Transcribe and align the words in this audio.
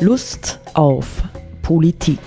Lust 0.00 0.60
auf 0.74 1.06
Politik. 1.60 2.20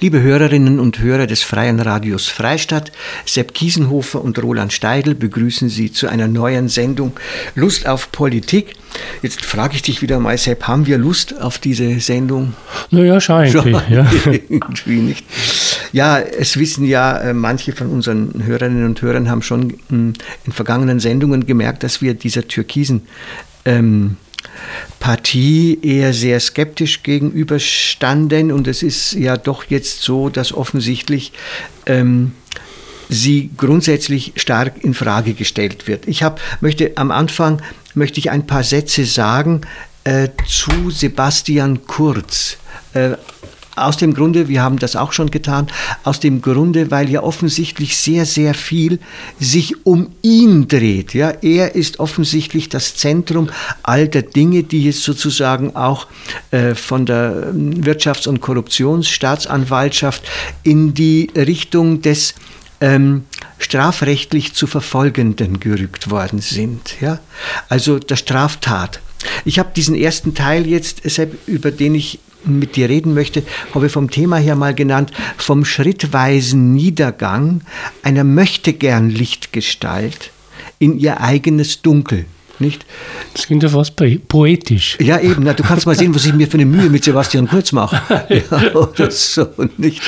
Liebe 0.00 0.20
Hörerinnen 0.20 0.78
und 0.78 0.98
Hörer 0.98 1.26
des 1.26 1.42
Freien 1.42 1.80
Radios 1.80 2.28
Freistadt, 2.28 2.92
Sepp 3.24 3.54
Kiesenhofer 3.54 4.22
und 4.22 4.42
Roland 4.42 4.74
Steidl 4.74 5.14
begrüßen 5.14 5.70
Sie 5.70 5.90
zu 5.90 6.06
einer 6.06 6.28
neuen 6.28 6.68
Sendung 6.68 7.12
Lust 7.54 7.86
auf 7.86 8.12
Politik. 8.12 8.74
Jetzt 9.22 9.42
frage 9.46 9.76
ich 9.76 9.82
dich 9.82 10.02
wieder 10.02 10.18
mal, 10.18 10.36
Sepp, 10.36 10.68
haben 10.68 10.86
wir 10.86 10.98
Lust 10.98 11.40
auf 11.40 11.56
diese 11.56 11.98
Sendung? 12.00 12.52
Naja, 12.90 13.22
scheinbar. 13.22 13.88
Ja. 13.88 14.06
Irgendwie 14.26 14.96
nicht. 14.96 15.24
Ja, 15.92 16.18
es 16.18 16.56
wissen 16.56 16.84
ja, 16.86 17.18
äh, 17.18 17.34
manche 17.34 17.72
von 17.72 17.88
unseren 17.88 18.44
Hörerinnen 18.44 18.86
und 18.86 19.02
Hörern 19.02 19.30
haben 19.30 19.42
schon 19.42 19.78
hm, 19.88 20.14
in 20.44 20.52
vergangenen 20.52 21.00
Sendungen 21.00 21.46
gemerkt, 21.46 21.82
dass 21.82 22.00
wir 22.00 22.14
dieser 22.14 22.48
türkisen 22.48 23.02
ähm, 23.64 24.16
Partie 24.98 25.78
eher 25.82 26.12
sehr 26.14 26.40
skeptisch 26.40 27.02
gegenüberstanden. 27.02 28.52
Und 28.52 28.66
es 28.66 28.82
ist 28.82 29.12
ja 29.12 29.36
doch 29.36 29.64
jetzt 29.64 30.02
so, 30.02 30.30
dass 30.30 30.52
offensichtlich 30.52 31.32
ähm, 31.86 32.32
sie 33.08 33.50
grundsätzlich 33.56 34.32
stark 34.36 34.82
in 34.82 34.94
Frage 34.94 35.34
gestellt 35.34 35.86
wird. 35.86 36.08
Ich 36.08 36.22
hab, 36.22 36.40
möchte 36.60 36.92
am 36.96 37.10
Anfang 37.10 37.60
möchte 37.94 38.18
ich 38.18 38.30
ein 38.30 38.46
paar 38.46 38.64
Sätze 38.64 39.04
sagen 39.04 39.62
äh, 40.04 40.28
zu 40.48 40.90
Sebastian 40.90 41.86
Kurz. 41.86 42.56
Äh, 42.94 43.16
aus 43.76 43.96
dem 43.96 44.14
Grunde, 44.14 44.48
wir 44.48 44.62
haben 44.62 44.78
das 44.78 44.96
auch 44.96 45.12
schon 45.12 45.30
getan, 45.30 45.68
aus 46.04 46.20
dem 46.20 46.42
Grunde, 46.42 46.90
weil 46.90 47.08
ja 47.08 47.22
offensichtlich 47.22 47.96
sehr, 47.96 48.26
sehr 48.26 48.54
viel 48.54 48.98
sich 49.40 49.86
um 49.86 50.10
ihn 50.22 50.68
dreht. 50.68 51.14
Ja, 51.14 51.30
er 51.42 51.74
ist 51.74 52.00
offensichtlich 52.00 52.68
das 52.68 52.96
Zentrum 52.96 53.50
all 53.82 54.08
der 54.08 54.22
Dinge, 54.22 54.62
die 54.62 54.84
jetzt 54.84 55.02
sozusagen 55.02 55.74
auch 55.74 56.06
äh, 56.50 56.74
von 56.74 57.06
der 57.06 57.48
ähm, 57.50 57.82
Wirtschafts- 57.82 58.28
und 58.28 58.40
Korruptionsstaatsanwaltschaft 58.40 60.22
in 60.62 60.94
die 60.94 61.30
Richtung 61.34 62.02
des 62.02 62.34
ähm, 62.80 63.24
strafrechtlich 63.58 64.54
zu 64.54 64.66
Verfolgenden 64.66 65.60
gerückt 65.60 66.10
worden 66.10 66.40
sind. 66.40 67.00
Ja? 67.00 67.20
Also 67.68 67.98
der 67.98 68.16
Straftat. 68.16 69.00
Ich 69.44 69.58
habe 69.60 69.70
diesen 69.74 69.94
ersten 69.94 70.34
Teil 70.34 70.66
jetzt, 70.66 71.02
über 71.46 71.70
den 71.70 71.94
ich 71.94 72.18
mit 72.44 72.76
dir 72.76 72.88
reden 72.88 73.14
möchte, 73.14 73.42
habe 73.74 73.86
ich 73.86 73.92
vom 73.92 74.10
Thema 74.10 74.36
her 74.36 74.56
mal 74.56 74.74
genannt, 74.74 75.12
vom 75.36 75.64
schrittweisen 75.64 76.72
Niedergang 76.72 77.62
einer 78.02 78.24
möchtegern 78.24 79.10
Lichtgestalt 79.10 80.30
in 80.78 80.98
ihr 80.98 81.20
eigenes 81.20 81.82
Dunkel. 81.82 82.26
Nicht? 82.62 82.86
Das 83.34 83.46
klingt 83.46 83.64
ja 83.64 83.68
fast 83.68 83.96
poetisch. 84.28 84.96
Ja, 85.00 85.18
eben. 85.18 85.42
Na, 85.42 85.52
du 85.52 85.64
kannst 85.64 85.84
mal 85.84 85.96
sehen, 85.96 86.14
was 86.14 86.24
ich 86.24 86.32
mir 86.32 86.46
für 86.46 86.54
eine 86.54 86.64
Mühe 86.64 86.88
mit 86.90 87.02
Sebastian 87.02 87.48
Kurz 87.48 87.72
mache. 87.72 88.00
ja, 88.28 88.74
oder 88.74 89.10
so, 89.10 89.48
nicht? 89.76 90.00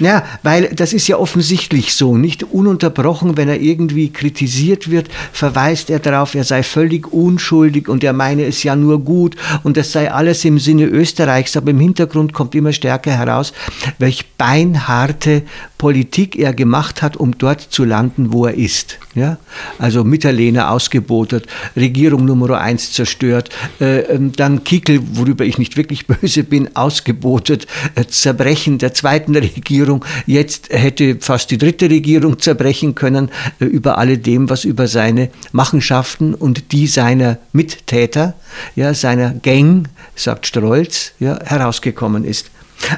Ja, 0.00 0.24
weil 0.42 0.70
das 0.74 0.94
ist 0.94 1.06
ja 1.06 1.18
offensichtlich 1.18 1.94
so. 1.94 2.16
Nicht 2.16 2.44
ununterbrochen, 2.44 3.36
wenn 3.36 3.50
er 3.50 3.60
irgendwie 3.60 4.10
kritisiert 4.10 4.90
wird, 4.90 5.08
verweist 5.32 5.90
er 5.90 5.98
darauf, 5.98 6.34
er 6.34 6.44
sei 6.44 6.62
völlig 6.62 7.12
unschuldig 7.12 7.88
und 7.88 8.02
er 8.02 8.14
meine 8.14 8.46
es 8.46 8.62
ja 8.62 8.74
nur 8.74 9.00
gut 9.00 9.36
und 9.62 9.76
das 9.76 9.92
sei 9.92 10.10
alles 10.10 10.46
im 10.46 10.58
Sinne 10.58 10.86
Österreichs. 10.86 11.58
Aber 11.58 11.70
im 11.70 11.80
Hintergrund 11.80 12.32
kommt 12.32 12.54
immer 12.54 12.72
stärker 12.72 13.10
heraus, 13.10 13.52
welch 13.98 14.24
beinharte 14.38 15.42
Politik 15.76 16.36
er 16.36 16.54
gemacht 16.54 17.02
hat, 17.02 17.18
um 17.18 17.36
dort 17.36 17.60
zu 17.60 17.84
landen, 17.84 18.32
wo 18.32 18.46
er 18.46 18.54
ist. 18.54 18.98
Ja? 19.16 19.38
Also 19.78 20.04
Mitterlehner 20.04 20.70
ausgebotet, 20.70 21.46
Regierung 21.74 22.26
Nummer 22.26 22.60
eins 22.60 22.92
zerstört, 22.92 23.48
äh, 23.80 24.00
ähm, 24.00 24.32
dann 24.32 24.62
Kickel, 24.62 25.00
worüber 25.14 25.44
ich 25.44 25.58
nicht 25.58 25.76
wirklich 25.76 26.06
böse 26.06 26.44
bin, 26.44 26.76
ausgebotet, 26.76 27.66
äh, 27.94 28.04
Zerbrechen 28.04 28.78
der 28.78 28.94
zweiten 28.94 29.34
Regierung. 29.34 30.04
Jetzt 30.26 30.68
hätte 30.70 31.16
fast 31.20 31.50
die 31.50 31.58
dritte 31.58 31.90
Regierung 31.90 32.38
zerbrechen 32.38 32.94
können 32.94 33.30
äh, 33.58 33.64
über 33.64 33.98
alledem, 33.98 34.50
was 34.50 34.64
über 34.64 34.86
seine 34.86 35.30
Machenschaften 35.50 36.34
und 36.34 36.72
die 36.72 36.86
seiner 36.86 37.38
Mittäter, 37.52 38.34
ja, 38.74 38.92
seiner 38.92 39.30
Gang, 39.32 39.88
sagt 40.14 40.46
Strolz, 40.46 41.12
ja, 41.18 41.38
herausgekommen 41.42 42.24
ist. 42.24 42.50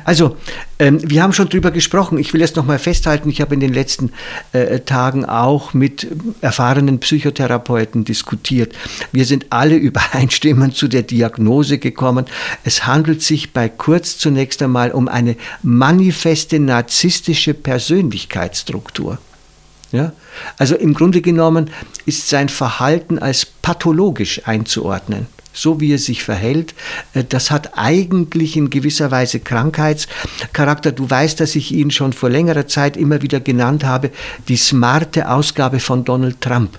Also, 0.05 0.37
ähm, 0.79 0.99
wir 1.03 1.23
haben 1.23 1.33
schon 1.33 1.49
drüber 1.49 1.71
gesprochen. 1.71 2.19
Ich 2.19 2.33
will 2.33 2.41
jetzt 2.41 2.57
noch 2.57 2.67
mal 2.67 2.79
festhalten, 2.79 3.29
ich 3.29 3.41
habe 3.41 3.55
in 3.55 3.61
den 3.61 3.73
letzten 3.73 4.13
äh, 4.53 4.81
Tagen 4.81 5.25
auch 5.25 5.75
mit 5.75 6.07
erfahrenen 6.41 6.99
Psychotherapeuten 6.99 8.05
diskutiert. 8.05 8.75
Wir 9.13 9.25
sind 9.25 9.47
alle 9.51 9.77
übereinstimmend 9.89 10.77
zu 10.77 10.89
der 10.89 11.03
Diagnose 11.03 11.79
gekommen. 11.79 12.27
Es 12.65 12.87
handelt 12.87 13.23
sich 13.23 13.53
bei 13.53 13.69
Kurz 13.69 14.19
zunächst 14.19 14.63
einmal 14.63 14.93
um 14.93 15.09
eine 15.09 15.37
manifeste 15.63 16.59
narzisstische 16.59 17.55
Persönlichkeitsstruktur. 17.55 19.19
Ja? 19.93 20.13
Also 20.59 20.77
im 20.77 20.95
Grunde 20.95 21.23
genommen 21.23 21.71
ist 22.05 22.29
sein 22.29 22.49
Verhalten 22.49 23.19
als 23.19 23.47
pathologisch 23.47 24.43
einzuordnen 24.47 25.27
so 25.61 25.81
wie 25.81 25.93
er 25.93 25.99
sich 25.99 26.23
verhält, 26.23 26.75
äh, 27.15 27.25
das 27.25 27.51
hat 27.51 27.77
eigentlich 27.77 28.57
in 28.57 28.71
gewisser 28.71 29.11
Weise 29.11 29.41
Krankheitscharakter. 29.41 30.93
Du 30.93 31.09
weißt, 31.09 31.41
dass 31.41 31.57
ich 31.57 31.73
ihn 31.73 31.91
schon 31.91 32.13
vor 32.13 32.31
längerer 32.31 32.67
Zeit 32.67 32.97
immer 32.97 33.23
wieder 33.23 33.41
genannt 33.41 33.85
habe, 33.85 34.11
die 34.49 34.57
smarte 34.57 35.31
Ausgabe 35.31 35.81
von 35.81 36.05
Donald 36.05 36.41
Trump. 36.41 36.79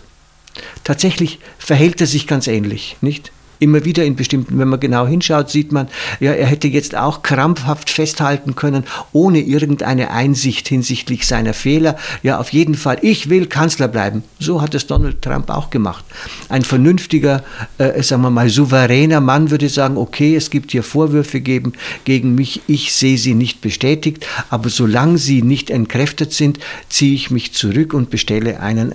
Tatsächlich 0.83 1.39
verhält 1.57 2.01
er 2.01 2.07
sich 2.07 2.27
ganz 2.27 2.47
ähnlich, 2.47 2.97
nicht? 3.01 3.31
Immer 3.59 3.85
wieder 3.85 4.05
in 4.05 4.15
bestimmten, 4.15 4.57
wenn 4.57 4.67
man 4.67 4.79
genau 4.79 5.05
hinschaut, 5.05 5.49
sieht 5.49 5.71
man, 5.71 5.87
ja, 6.19 6.31
er 6.31 6.47
hätte 6.47 6.67
jetzt 6.67 6.95
auch 6.95 7.21
krampfhaft 7.23 7.89
festhalten 7.89 8.55
können, 8.55 8.85
ohne 9.11 9.41
irgendeine 9.41 10.11
Einsicht 10.11 10.67
hinsichtlich 10.67 11.27
seiner 11.27 11.53
Fehler. 11.53 11.97
Ja, 12.23 12.39
auf 12.39 12.51
jeden 12.53 12.75
Fall, 12.75 12.97
ich 13.01 13.29
will 13.29 13.45
Kanzler 13.45 13.87
bleiben. 13.87 14.23
So 14.39 14.61
hat 14.61 14.75
es 14.75 14.87
Donald 14.87 15.21
Trump 15.21 15.49
auch 15.49 15.69
gemacht. 15.69 16.05
Ein 16.47 16.63
vernünftiger, 16.63 17.43
äh, 17.77 18.01
sagen 18.01 18.21
wir 18.21 18.29
mal, 18.29 18.49
souveräner 18.49 19.19
Mann 19.21 19.51
würde 19.51 19.69
sagen, 19.69 19.97
okay, 19.97 20.35
es 20.35 20.49
gibt 20.49 20.71
hier 20.71 20.83
Vorwürfe 20.83 21.41
geben 21.41 21.73
gegen 22.05 22.35
mich, 22.35 22.61
ich 22.67 22.93
sehe 22.93 23.17
sie 23.17 23.35
nicht 23.35 23.61
bestätigt, 23.61 24.25
aber 24.49 24.69
solange 24.69 25.17
sie 25.17 25.41
nicht 25.41 25.69
entkräftet 25.69 26.33
sind, 26.33 26.59
ziehe 26.89 27.15
ich 27.15 27.31
mich 27.31 27.53
zurück 27.53 27.93
und 27.93 28.09
bestelle 28.09 28.59
einen 28.61 28.93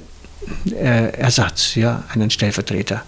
Ersatz, 0.75 1.75
ja, 1.75 2.05
einen 2.13 2.31
Stellvertreter. 2.31 3.03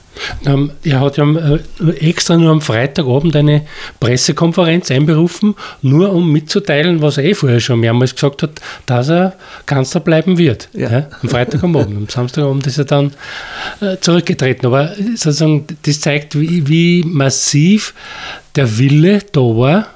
Ähm, 0.46 0.72
er 0.82 1.00
hat 1.00 1.18
ja 1.18 1.24
äh, 1.24 1.60
extra 2.00 2.36
nur 2.36 2.50
am 2.50 2.60
Freitagabend 2.60 3.36
eine 3.36 3.66
Pressekonferenz 4.00 4.90
einberufen, 4.90 5.54
nur 5.82 6.12
um 6.12 6.32
mitzuteilen, 6.32 7.02
was 7.02 7.18
er 7.18 7.24
eh 7.24 7.34
vorher 7.34 7.60
schon 7.60 7.80
mehrmals 7.80 8.14
gesagt 8.14 8.42
hat, 8.42 8.60
dass 8.86 9.10
er 9.10 9.34
Kanzler 9.66 10.00
bleiben 10.00 10.38
wird. 10.38 10.68
Ja. 10.72 10.90
Ja, 10.90 11.06
am 11.22 11.28
Freitagabend. 11.28 11.96
am 11.96 12.08
Samstagabend 12.08 12.66
ist 12.66 12.78
er 12.78 12.84
dann 12.84 13.12
äh, 13.80 13.96
zurückgetreten. 14.00 14.66
Aber 14.66 14.94
sozusagen, 15.16 15.66
das 15.82 16.00
zeigt, 16.00 16.38
wie, 16.38 16.66
wie 16.66 17.02
massiv 17.04 17.94
der 18.54 18.78
Wille 18.78 19.20
da 19.32 19.40
war, 19.40 19.86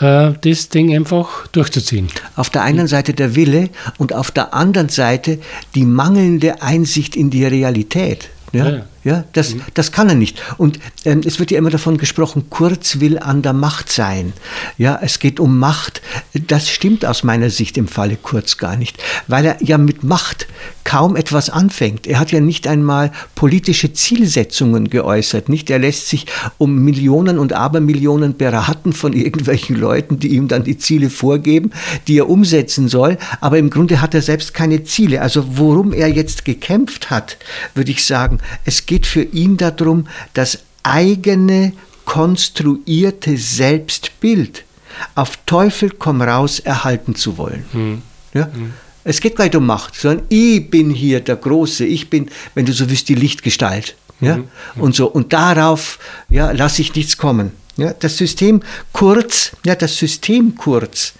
äh, 0.00 0.32
das 0.40 0.68
Ding 0.68 0.94
einfach 0.94 1.46
durchzuziehen. 1.48 2.08
Auf 2.36 2.50
der 2.50 2.62
einen 2.62 2.86
Seite 2.86 3.14
der 3.14 3.34
Wille 3.36 3.70
und 3.98 4.12
auf 4.12 4.30
der 4.30 4.54
anderen 4.54 4.88
Seite 4.88 5.38
die 5.74 5.84
mangelnde 5.84 6.62
Einsicht 6.62 7.16
in 7.16 7.30
die 7.30 7.44
Realität. 7.44 8.30
Ja, 8.52 8.68
ja. 8.68 8.82
Ja 9.04 9.24
das, 9.32 9.54
mhm. 9.54 9.62
das 9.74 9.92
kann 9.92 10.08
er 10.08 10.14
nicht. 10.14 10.42
Und 10.58 10.78
ähm, 11.04 11.20
es 11.24 11.38
wird 11.38 11.50
ja 11.50 11.58
immer 11.58 11.70
davon 11.70 11.98
gesprochen, 11.98 12.46
Kurz 12.50 13.00
will 13.00 13.18
an 13.18 13.42
der 13.42 13.52
Macht 13.52 13.90
sein. 13.90 14.32
Ja, 14.78 14.98
es 15.02 15.18
geht 15.18 15.40
um 15.40 15.58
Macht. 15.58 16.02
Das 16.46 16.68
stimmt 16.68 17.04
aus 17.04 17.22
meiner 17.22 17.50
Sicht 17.50 17.76
im 17.78 17.88
Falle 17.88 18.16
Kurz 18.16 18.58
gar 18.58 18.76
nicht, 18.76 19.02
weil 19.26 19.44
er 19.44 19.62
ja 19.62 19.78
mit 19.78 20.04
Macht 20.04 20.46
kaum 20.84 21.14
etwas 21.16 21.50
anfängt. 21.50 22.06
Er 22.06 22.18
hat 22.18 22.32
ja 22.32 22.40
nicht 22.40 22.66
einmal 22.66 23.12
politische 23.34 23.92
Zielsetzungen 23.92 24.90
geäußert. 24.90 25.48
Nicht? 25.48 25.70
Er 25.70 25.78
lässt 25.78 26.08
sich 26.08 26.26
um 26.58 26.76
Millionen 26.76 27.38
und 27.38 27.52
Abermillionen 27.52 28.36
beraten 28.36 28.92
von 28.92 29.12
irgendwelchen 29.12 29.76
Leuten, 29.76 30.18
die 30.18 30.34
ihm 30.34 30.48
dann 30.48 30.64
die 30.64 30.78
Ziele 30.78 31.10
vorgeben, 31.10 31.70
die 32.08 32.18
er 32.18 32.28
umsetzen 32.28 32.88
soll. 32.88 33.18
Aber 33.40 33.58
im 33.58 33.70
Grunde 33.70 34.00
hat 34.00 34.14
er 34.14 34.22
selbst 34.22 34.52
keine 34.52 34.82
Ziele. 34.84 35.22
Also 35.22 35.58
worum 35.58 35.92
er 35.92 36.08
jetzt 36.08 36.44
gekämpft 36.44 37.10
hat, 37.10 37.36
würde 37.74 37.92
ich 37.92 38.04
sagen, 38.04 38.38
es 38.64 38.86
geht 38.90 39.06
für 39.06 39.22
ihn 39.22 39.56
darum, 39.56 40.08
das 40.34 40.58
eigene 40.82 41.74
konstruierte 42.04 43.36
Selbstbild 43.36 44.64
auf 45.14 45.38
Teufel 45.46 45.92
komm 45.96 46.20
raus 46.20 46.58
erhalten 46.58 47.14
zu 47.14 47.38
wollen. 47.38 47.64
Hm. 47.70 48.02
Ja? 48.34 48.46
Hm. 48.52 48.72
Es 49.04 49.20
geht 49.20 49.36
gar 49.36 49.44
nicht 49.44 49.54
um 49.54 49.64
Macht, 49.64 49.94
sondern 49.94 50.26
ich 50.28 50.68
bin 50.70 50.90
hier 50.90 51.20
der 51.20 51.36
Große, 51.36 51.84
ich 51.84 52.10
bin, 52.10 52.30
wenn 52.54 52.66
du 52.66 52.72
so 52.72 52.90
willst, 52.90 53.08
die 53.08 53.14
Lichtgestalt. 53.14 53.94
Ja? 54.20 54.38
Mhm. 54.38 54.48
Und 54.76 54.96
so. 54.96 55.06
Und 55.06 55.32
darauf 55.32 56.00
ja, 56.28 56.50
lasse 56.50 56.82
ich 56.82 56.92
nichts 56.92 57.16
kommen. 57.16 57.52
Ja, 57.76 57.92
das 57.92 58.16
System 58.16 58.60
kurz, 58.92 59.52
ja, 59.64 59.76
das 59.76 59.96
System 59.96 60.56
kurz 60.56 61.14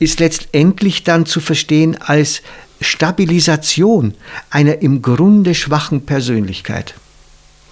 ist 0.00 0.18
letztendlich 0.18 1.04
dann 1.04 1.24
zu 1.24 1.40
verstehen 1.40 1.96
als 2.00 2.42
Stabilisation 2.80 4.14
einer 4.50 4.82
im 4.82 5.00
Grunde 5.00 5.54
schwachen 5.54 6.04
Persönlichkeit. 6.04 6.94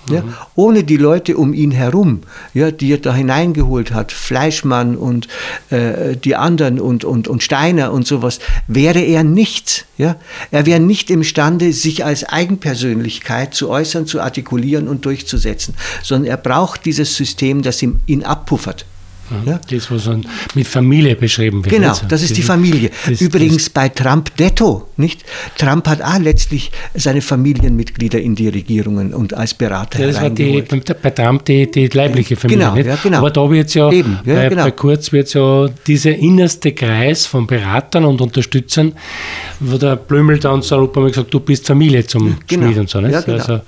Ja, 0.08 0.24
ohne 0.54 0.82
die 0.82 0.96
Leute 0.96 1.36
um 1.36 1.52
ihn 1.52 1.70
herum, 1.70 2.22
ja, 2.54 2.70
die 2.70 2.92
er 2.92 2.98
da 2.98 3.14
hineingeholt 3.14 3.92
hat, 3.92 4.12
Fleischmann 4.12 4.96
und 4.96 5.28
äh, 5.70 6.16
die 6.16 6.36
anderen 6.36 6.80
und, 6.80 7.04
und, 7.04 7.28
und 7.28 7.42
Steiner 7.42 7.92
und 7.92 8.06
sowas, 8.06 8.40
wäre 8.66 9.00
er 9.00 9.24
nichts. 9.24 9.84
Ja? 9.98 10.16
Er 10.50 10.66
wäre 10.66 10.80
nicht 10.80 11.10
imstande, 11.10 11.72
sich 11.72 12.04
als 12.04 12.24
Eigenpersönlichkeit 12.24 13.54
zu 13.54 13.68
äußern, 13.68 14.06
zu 14.06 14.20
artikulieren 14.20 14.88
und 14.88 15.04
durchzusetzen, 15.04 15.74
sondern 16.02 16.30
er 16.30 16.38
braucht 16.38 16.86
dieses 16.86 17.14
System, 17.14 17.62
das 17.62 17.82
ihm, 17.82 18.00
ihn 18.06 18.24
abpuffert. 18.24 18.86
Ja? 19.46 19.60
Das, 19.70 19.90
was 19.90 20.08
mit 20.54 20.66
Familie 20.66 21.16
beschrieben 21.16 21.64
wird. 21.64 21.74
Genau, 21.74 21.94
das 22.08 22.22
ist 22.22 22.36
die 22.36 22.42
Familie. 22.42 22.90
Das, 23.08 23.20
Übrigens 23.20 23.64
das, 23.64 23.70
bei 23.70 23.88
Trump 23.88 24.36
detto, 24.36 24.88
nicht? 24.96 25.24
Trump 25.56 25.86
hat 25.88 26.02
auch 26.02 26.18
letztlich 26.18 26.70
seine 26.94 27.20
Familienmitglieder 27.20 28.20
in 28.20 28.34
die 28.34 28.48
Regierungen 28.48 29.14
und 29.14 29.34
als 29.34 29.54
Berater 29.54 30.06
Das 30.06 30.20
war 30.20 30.30
die, 30.30 30.62
bei 31.02 31.10
Trump 31.10 31.44
die, 31.44 31.70
die 31.70 31.88
leibliche 31.88 32.36
Familie. 32.36 32.72
Genau, 32.74 32.88
ja, 32.88 32.98
genau. 33.02 33.18
Aber 33.18 33.30
da 33.30 33.50
wird 33.50 33.68
es 33.68 33.74
ja, 33.74 33.90
Eben, 33.90 34.18
ja, 34.24 34.34
bei, 34.34 34.48
genau. 34.48 34.64
bei 34.64 34.70
Kurz 34.70 35.12
wird 35.12 35.32
ja 35.34 35.68
dieser 35.86 36.14
innerste 36.14 36.72
Kreis 36.72 37.26
von 37.26 37.46
Beratern 37.46 38.04
und 38.04 38.20
Unterstützern, 38.20 38.92
wo 39.60 39.76
der 39.78 39.96
Blümel 39.96 40.38
dann 40.38 40.62
so 40.62 40.80
hat 40.82 40.94
gesagt, 40.94 41.32
du 41.32 41.40
bist 41.40 41.66
Familie 41.66 42.06
zum 42.06 42.36
genau. 42.46 42.66
Schmied 42.66 42.78
und 42.78 42.90
so. 42.90 43.00
Nicht? 43.00 43.12
Ja, 43.12 43.20
genau. 43.20 43.38
Also, 43.38 43.60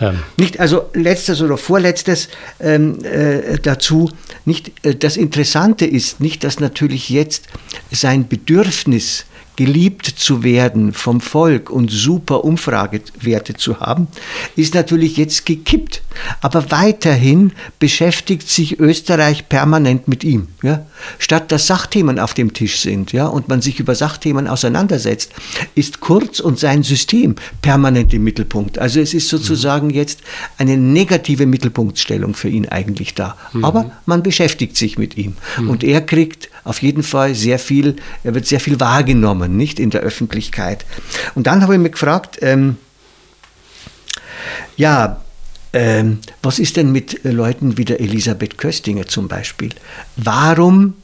ja. 0.00 0.14
Nicht, 0.38 0.58
also 0.58 0.86
letztes 0.94 1.42
oder 1.42 1.58
vorletztes 1.58 2.28
ähm, 2.58 3.04
äh, 3.04 3.58
dazu, 3.58 4.10
nicht, 4.44 4.72
äh, 4.84 4.94
das 4.94 5.16
Interessante 5.16 5.84
ist 5.84 6.20
nicht, 6.20 6.42
dass 6.42 6.58
natürlich 6.58 7.10
jetzt 7.10 7.46
sein 7.90 8.26
Bedürfnis 8.26 9.26
geliebt 9.60 10.06
zu 10.06 10.42
werden 10.42 10.94
vom 10.94 11.20
Volk 11.20 11.68
und 11.68 11.90
super 11.90 12.44
Umfragewerte 12.44 13.52
zu 13.52 13.78
haben, 13.78 14.08
ist 14.56 14.72
natürlich 14.74 15.18
jetzt 15.18 15.44
gekippt. 15.44 16.00
Aber 16.40 16.70
weiterhin 16.70 17.52
beschäftigt 17.78 18.48
sich 18.48 18.80
Österreich 18.80 19.50
permanent 19.50 20.08
mit 20.08 20.24
ihm. 20.24 20.48
Ja? 20.62 20.86
Statt 21.18 21.52
dass 21.52 21.66
Sachthemen 21.66 22.18
auf 22.18 22.32
dem 22.32 22.54
Tisch 22.54 22.80
sind 22.80 23.12
ja, 23.12 23.26
und 23.26 23.48
man 23.48 23.60
sich 23.60 23.78
über 23.80 23.94
Sachthemen 23.94 24.48
auseinandersetzt, 24.48 25.32
ist 25.74 26.00
Kurz 26.00 26.40
und 26.40 26.58
sein 26.58 26.82
System 26.82 27.34
permanent 27.60 28.14
im 28.14 28.24
Mittelpunkt. 28.24 28.78
Also 28.78 28.98
es 28.98 29.12
ist 29.12 29.28
sozusagen 29.28 29.88
mhm. 29.88 29.94
jetzt 29.94 30.20
eine 30.56 30.78
negative 30.78 31.44
Mittelpunktstellung 31.44 32.32
für 32.32 32.48
ihn 32.48 32.66
eigentlich 32.66 33.14
da. 33.14 33.36
Mhm. 33.52 33.66
Aber 33.66 33.90
man 34.06 34.22
beschäftigt 34.22 34.78
sich 34.78 34.96
mit 34.96 35.18
ihm. 35.18 35.36
Mhm. 35.58 35.68
Und 35.68 35.84
er 35.84 36.00
kriegt 36.00 36.48
auf 36.64 36.82
jeden 36.82 37.02
Fall 37.02 37.34
sehr 37.34 37.58
viel, 37.58 37.96
er 38.24 38.34
wird 38.34 38.46
sehr 38.46 38.60
viel 38.60 38.80
wahrgenommen, 38.80 39.56
nicht 39.56 39.80
in 39.80 39.90
der 39.90 40.00
Öffentlichkeit. 40.00 40.84
Und 41.34 41.46
dann 41.46 41.62
habe 41.62 41.74
ich 41.74 41.80
mich 41.80 41.92
gefragt, 41.92 42.38
ähm, 42.42 42.76
ja, 44.76 45.20
ähm, 45.72 46.18
was 46.42 46.58
ist 46.58 46.76
denn 46.76 46.90
mit 46.90 47.20
Leuten 47.24 47.78
wie 47.78 47.84
der 47.84 48.00
Elisabeth 48.00 48.58
Köstinger 48.58 49.06
zum 49.06 49.28
Beispiel? 49.28 49.70
Warum 50.16 50.94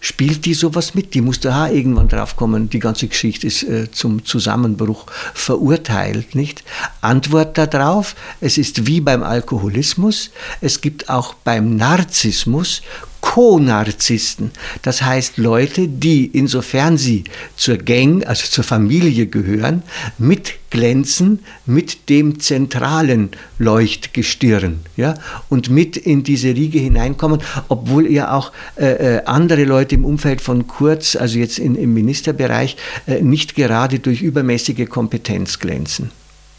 spielt 0.00 0.44
die 0.44 0.52
sowas 0.52 0.94
mit? 0.94 1.14
Die 1.14 1.22
muss 1.22 1.40
da 1.40 1.70
irgendwann 1.70 2.08
drauf 2.08 2.36
kommen, 2.36 2.68
die 2.68 2.80
ganze 2.80 3.06
Geschichte 3.06 3.46
ist 3.46 3.62
äh, 3.62 3.90
zum 3.90 4.24
Zusammenbruch 4.26 5.06
verurteilt, 5.32 6.34
nicht? 6.34 6.64
Antwort 7.00 7.56
darauf, 7.56 8.14
es 8.40 8.58
ist 8.58 8.86
wie 8.86 9.00
beim 9.00 9.22
Alkoholismus, 9.22 10.30
es 10.60 10.80
gibt 10.82 11.08
auch 11.08 11.34
beim 11.34 11.76
Narzissmus 11.76 12.82
Co-Narzissten. 13.22 14.50
Das 14.82 15.00
heißt 15.00 15.38
Leute, 15.38 15.88
die, 15.88 16.26
insofern 16.26 16.98
sie 16.98 17.24
zur 17.56 17.78
Gang, 17.78 18.26
also 18.26 18.46
zur 18.46 18.64
Familie 18.64 19.26
gehören, 19.26 19.84
mitglänzen 20.18 21.38
mit 21.64 22.10
dem 22.10 22.40
zentralen 22.40 23.30
Leuchtgestirn 23.58 24.80
ja, 24.96 25.14
und 25.48 25.70
mit 25.70 25.96
in 25.96 26.24
diese 26.24 26.48
Riege 26.48 26.80
hineinkommen, 26.80 27.40
obwohl 27.68 28.10
ja 28.10 28.34
auch 28.34 28.52
äh, 28.76 29.16
äh, 29.16 29.24
andere 29.24 29.64
Leute 29.64 29.94
im 29.94 30.04
Umfeld 30.04 30.42
von 30.42 30.66
Kurz, 30.66 31.16
also 31.16 31.38
jetzt 31.38 31.58
in, 31.58 31.76
im 31.76 31.94
Ministerbereich, 31.94 32.76
äh, 33.06 33.22
nicht 33.22 33.54
gerade 33.54 34.00
durch 34.00 34.20
übermäßige 34.20 34.88
Kompetenz 34.88 35.58
glänzen. 35.58 36.10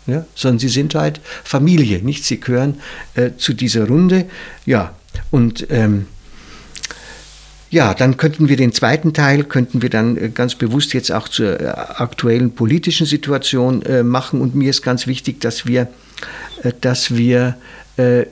Ja, 0.07 0.25
sondern 0.35 0.59
sie 0.59 0.69
sind 0.69 0.95
halt 0.95 1.21
Familie, 1.43 1.99
nicht? 1.99 2.25
Sie 2.25 2.39
gehören 2.39 2.81
äh, 3.15 3.31
zu 3.37 3.53
dieser 3.53 3.87
Runde. 3.87 4.25
Ja, 4.65 4.95
und 5.31 5.67
ähm, 5.69 6.07
ja, 7.73 7.95
dann 7.95 8.17
könnten 8.17 8.49
wir 8.49 8.55
den 8.55 8.71
zweiten 8.71 9.13
Teil, 9.13 9.43
könnten 9.43 9.81
wir 9.81 9.89
dann 9.89 10.15
äh, 10.15 10.29
ganz 10.29 10.53
bewusst 10.53 10.93
jetzt 10.93 11.11
auch 11.11 11.27
zur 11.27 11.59
äh, 11.59 11.65
aktuellen 11.65 12.51
politischen 12.51 13.07
Situation 13.07 13.81
äh, 13.81 14.03
machen. 14.03 14.41
Und 14.41 14.53
mir 14.53 14.69
ist 14.69 14.83
ganz 14.83 15.07
wichtig, 15.07 15.41
dass 15.41 15.65
wir, 15.65 15.87
dass 16.81 17.15
wir 17.17 17.57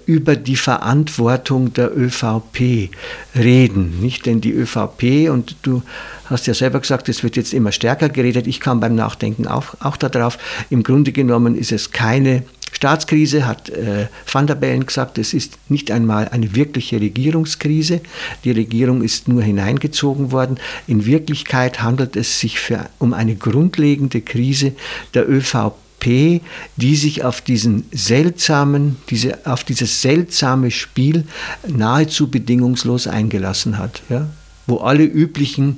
über 0.08 0.36
die 0.36 0.56
Verantwortung 0.56 1.72
der 1.72 1.96
ÖVP 1.96 2.90
reden. 3.36 4.00
Nicht? 4.02 4.26
Denn 4.26 4.42
die 4.42 4.54
ÖVP, 4.54 5.30
und 5.30 5.56
du 5.62 5.84
hast 6.26 6.48
ja 6.48 6.56
selber 6.56 6.80
gesagt, 6.80 7.10
es 7.10 7.22
wird 7.22 7.36
jetzt 7.36 7.54
immer 7.54 7.72
stärker 7.72 8.10
geredet, 8.10 8.48
ich 8.48 8.60
kam 8.60 8.80
beim 8.80 8.96
Nachdenken 8.96 9.46
auch, 9.46 9.76
auch 9.80 9.98
darauf, 9.98 10.40
im 10.72 10.82
Grunde 10.82 11.12
genommen 11.12 11.56
ist 11.56 11.72
es 11.72 11.92
keine 11.92 12.42
Staatskrise, 12.72 13.46
hat 13.46 13.70
äh, 13.70 14.08
Van 14.32 14.48
der 14.48 14.56
Bellen 14.56 14.86
gesagt, 14.86 15.18
es 15.18 15.34
ist 15.34 15.58
nicht 15.70 15.92
einmal 15.92 16.30
eine 16.30 16.56
wirkliche 16.56 17.00
Regierungskrise. 17.00 18.02
Die 18.44 18.52
Regierung 18.52 19.02
ist 19.02 19.28
nur 19.28 19.44
hineingezogen 19.44 20.32
worden. 20.32 20.60
In 20.88 21.06
Wirklichkeit 21.06 21.82
handelt 21.82 22.16
es 22.16 22.40
sich 22.40 22.60
für, 22.60 22.90
um 23.00 23.14
eine 23.14 23.36
grundlegende 23.36 24.22
Krise 24.22 24.74
der 25.14 25.30
ÖVP 25.30 25.72
die 26.78 26.96
sich 26.96 27.24
auf 27.24 27.42
diesen 27.42 27.86
seltsamen, 27.92 28.98
diese, 29.12 29.46
auf 29.46 29.64
dieses 29.64 30.02
seltsame 30.02 30.72
Spiel 30.72 31.26
nahezu 31.68 32.32
bedingungslos 32.32 33.06
eingelassen 33.06 33.78
hat. 33.78 34.02
Ja? 34.10 34.28
wo 34.68 34.78
alle 34.78 35.04
üblichen 35.04 35.78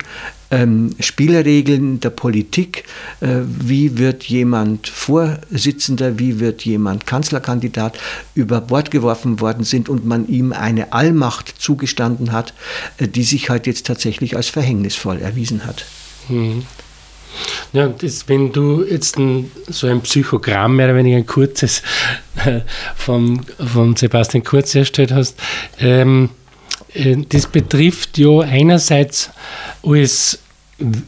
ähm, 0.53 0.91
Spielregeln 0.99 1.99
der 1.99 2.11
Politik, 2.11 2.83
äh, 3.21 3.39
wie 3.43 3.97
wird 3.97 4.23
jemand 4.25 4.87
Vorsitzender, 4.87 6.19
wie 6.19 6.39
wird 6.39 6.63
jemand 6.63 7.07
Kanzlerkandidat, 7.07 7.97
über 8.35 8.61
Bord 8.61 8.91
geworfen 8.91 9.39
worden 9.39 9.63
sind 9.63 9.89
und 9.89 10.05
man 10.05 10.27
ihm 10.27 10.53
eine 10.53 10.93
Allmacht 10.93 11.55
zugestanden 11.59 12.31
hat, 12.31 12.53
äh, 12.97 13.07
die 13.07 13.23
sich 13.23 13.49
halt 13.49 13.65
jetzt 13.65 13.87
tatsächlich 13.87 14.35
als 14.35 14.49
verhängnisvoll 14.49 15.19
erwiesen 15.19 15.65
hat. 15.65 15.85
Mhm. 16.29 16.63
Ja, 17.71 17.87
das, 17.87 18.29
wenn 18.29 18.51
du 18.51 18.83
jetzt 18.83 19.17
ein, 19.17 19.49
so 19.67 19.87
ein 19.87 20.01
Psychogramm, 20.01 20.75
mehr 20.75 20.85
oder 20.85 20.97
weniger 20.97 21.17
ein 21.17 21.25
kurzes, 21.25 21.81
äh, 22.45 22.59
von, 22.95 23.41
von 23.57 23.95
Sebastian 23.95 24.43
Kurz 24.43 24.75
erstellt 24.75 25.11
hast, 25.11 25.39
ähm, 25.79 26.25
äh, 26.25 26.42
das 27.29 27.47
betrifft 27.47 28.17
ja 28.17 28.39
einerseits 28.41 29.31
als 29.83 30.39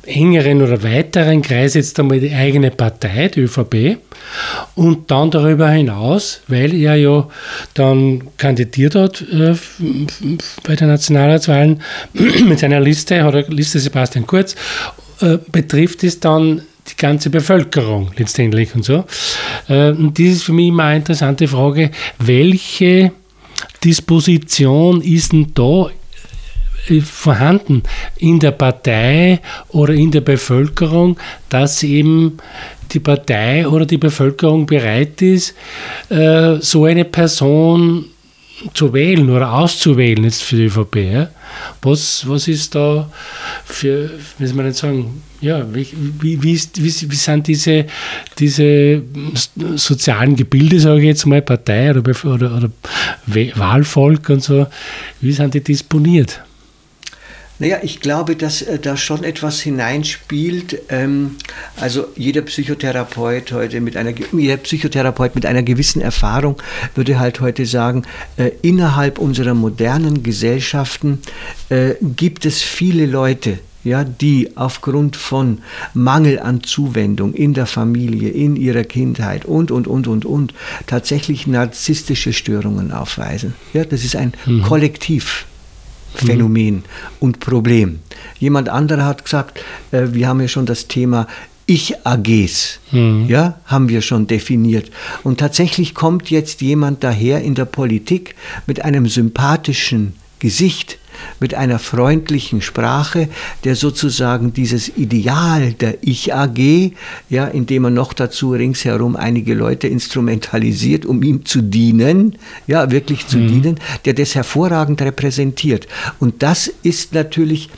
engeren 0.06 0.62
oder 0.62 0.82
weiteren 0.84 1.42
Kreis 1.42 1.74
jetzt 1.74 2.00
einmal 2.00 2.20
die 2.20 2.34
eigene 2.34 2.72
Partei, 2.72 3.28
die 3.30 3.42
ÖVP, 3.42 3.98
und 4.76 5.10
dann 5.12 5.32
darüber 5.32 5.70
hinaus, 5.70 6.42
weil 6.48 6.74
er 6.74 6.96
ja 6.96 7.28
dann 7.74 8.24
kandidiert 8.38 8.96
hat 8.96 9.22
äh, 9.22 9.56
bei 10.64 10.76
den 10.76 10.88
Nationalratswahlen 10.88 11.82
mit 12.14 12.60
seiner 12.60 12.80
Liste, 12.80 13.24
hat 13.24 13.34
er 13.34 13.44
Liste 13.50 13.80
Sebastian 13.80 14.28
Kurz, 14.28 14.56
äh, 15.22 15.38
betrifft 15.52 16.04
es 16.04 16.20
dann 16.20 16.62
die 16.88 16.96
ganze 16.98 17.30
Bevölkerung 17.30 18.12
letztendlich 18.18 18.76
und 18.76 18.86
so. 18.86 19.06
Äh, 19.68 19.90
und 19.90 20.18
das 20.20 20.28
ist 20.28 20.44
für 20.44 20.54
mich 20.54 20.68
immer 20.68 20.84
eine 20.84 20.98
interessante 20.98 21.48
Frage, 21.48 21.92
welche 22.20 23.12
Disposition 23.86 25.02
ist 25.02 25.32
denn 25.32 25.52
da 25.54 25.90
äh, 26.90 27.02
vorhanden 27.02 27.84
in 28.18 28.40
der 28.40 28.52
Partei 28.52 29.40
oder 29.70 29.94
in 29.94 30.12
der 30.12 30.22
Bevölkerung, 30.22 31.18
dass 31.50 31.84
eben 31.84 32.38
die 32.92 33.00
Partei 33.00 33.68
oder 33.68 33.86
die 33.86 33.98
Bevölkerung 33.98 34.66
bereit 34.66 35.22
ist, 35.22 35.56
äh, 36.10 36.56
so 36.60 36.86
eine 36.86 37.06
Person 37.06 38.06
zu 38.74 38.94
wählen 38.94 39.30
oder 39.30 39.54
auszuwählen 39.54 40.24
jetzt 40.24 40.44
für 40.44 40.56
die 40.56 40.66
ÖVP. 40.66 41.28
Was, 41.82 42.28
was 42.28 42.48
ist 42.48 42.74
da 42.76 43.10
für, 43.66 44.12
wie 44.38 44.46
soll 44.46 44.56
man 44.56 44.68
nicht 44.68 44.78
sagen, 44.78 45.22
ja, 45.42 45.66
wie, 45.74 45.88
wie, 46.22 46.42
wie, 46.42 46.62
wie 46.76 46.90
sind 46.90 47.48
diese, 47.48 47.86
diese 48.38 49.02
sozialen 49.76 50.36
Gebilde, 50.36 50.80
sage 50.80 51.00
ich 51.00 51.08
jetzt 51.08 51.26
mal, 51.26 51.42
Partei 51.42 51.90
oder, 51.90 52.02
oder, 52.26 52.56
oder 52.56 52.70
Wahlvolk 53.26 54.30
und 54.30 54.44
so, 54.44 54.68
wie 55.20 55.32
sind 55.32 55.54
die 55.54 55.62
disponiert? 55.62 56.45
Naja, 57.58 57.78
ich 57.84 58.02
glaube, 58.02 58.36
dass 58.36 58.62
äh, 58.62 58.80
da 58.80 58.98
schon 58.98 59.24
etwas 59.24 59.62
hineinspielt. 59.62 60.82
Ähm, 60.90 61.38
also 61.80 62.08
jeder 62.16 62.42
Psychotherapeut 62.42 63.52
heute 63.54 63.80
mit 63.82 63.96
einer 63.96 64.14
jeder 64.34 64.58
Psychotherapeut 64.58 65.36
mit 65.36 65.46
einer 65.46 65.64
gewissen 65.64 66.02
Erfahrung 66.02 66.62
würde 66.96 67.20
halt 67.20 67.40
heute 67.40 67.66
sagen, 67.66 68.04
äh, 68.38 68.52
innerhalb 68.62 69.20
unserer 69.20 69.54
modernen 69.54 70.24
Gesellschaften 70.24 71.22
äh, 71.70 71.96
gibt 72.02 72.46
es 72.46 72.62
viele 72.62 73.06
Leute, 73.06 73.60
ja, 73.86 74.04
die 74.04 74.50
aufgrund 74.56 75.16
von 75.16 75.60
Mangel 75.94 76.40
an 76.40 76.64
Zuwendung 76.64 77.34
in 77.34 77.54
der 77.54 77.68
Familie, 77.68 78.30
in 78.30 78.56
ihrer 78.56 78.84
Kindheit 78.84 79.46
und, 79.46 79.72
und, 79.72 79.88
und, 79.88 80.08
und, 80.08 80.26
und, 80.26 80.54
tatsächlich 80.88 81.48
narzisstische 81.48 82.34
Störungen 82.34 82.92
aufweisen. 82.92 83.54
Ja, 83.74 83.86
das 83.86 84.04
ist 84.04 84.16
ein 84.16 84.34
mhm. 84.46 84.64
Kollektivphänomen 86.16 86.76
mhm. 86.76 86.84
und 87.20 87.40
Problem. 87.40 88.00
Jemand 88.40 88.70
anderer 88.70 89.06
hat 89.06 89.24
gesagt, 89.24 89.64
äh, 89.92 90.08
wir 90.12 90.28
haben 90.28 90.42
ja 90.42 90.48
schon 90.48 90.66
das 90.66 90.88
Thema 90.88 91.28
ich-AGs, 91.68 92.80
mhm. 92.92 93.26
ja, 93.28 93.60
haben 93.66 93.90
wir 93.90 94.02
schon 94.02 94.28
definiert. 94.28 94.92
Und 95.24 95.40
tatsächlich 95.40 95.96
kommt 95.96 96.30
jetzt 96.30 96.62
jemand 96.62 97.04
daher 97.04 97.42
in 97.42 97.56
der 97.56 97.66
Politik 97.66 98.36
mit 98.68 98.86
einem 98.86 99.08
sympathischen 99.08 100.14
Gesicht, 100.40 101.00
mit 101.40 101.54
einer 101.54 101.80
freundlichen 101.80 102.62
Sprache, 102.62 103.30
der 103.64 103.76
sozusagen 103.76 104.54
dieses 104.54 104.90
Ideal 104.98 105.74
der 105.74 105.98
Ich-AG, 106.02 106.92
ja, 107.30 107.46
indem 107.48 107.86
er 107.86 107.90
noch 107.90 108.14
dazu 108.14 108.52
ringsherum 108.52 109.16
einige 109.16 109.54
Leute 109.54 109.88
instrumentalisiert, 109.88 111.06
um 111.06 111.24
ihm 111.24 111.46
zu 111.46 111.62
dienen, 111.62 112.38
ja, 112.68 112.92
wirklich 112.92 113.28
zu 113.28 113.38
mhm. 113.38 113.48
dienen, 113.48 113.80
der 114.06 114.14
das 114.14 114.36
hervorragend 114.36 115.02
repräsentiert. 115.02 115.88
Und 116.20 116.44
das 116.44 116.72
ist 116.84 117.14
natürlich 117.14 117.70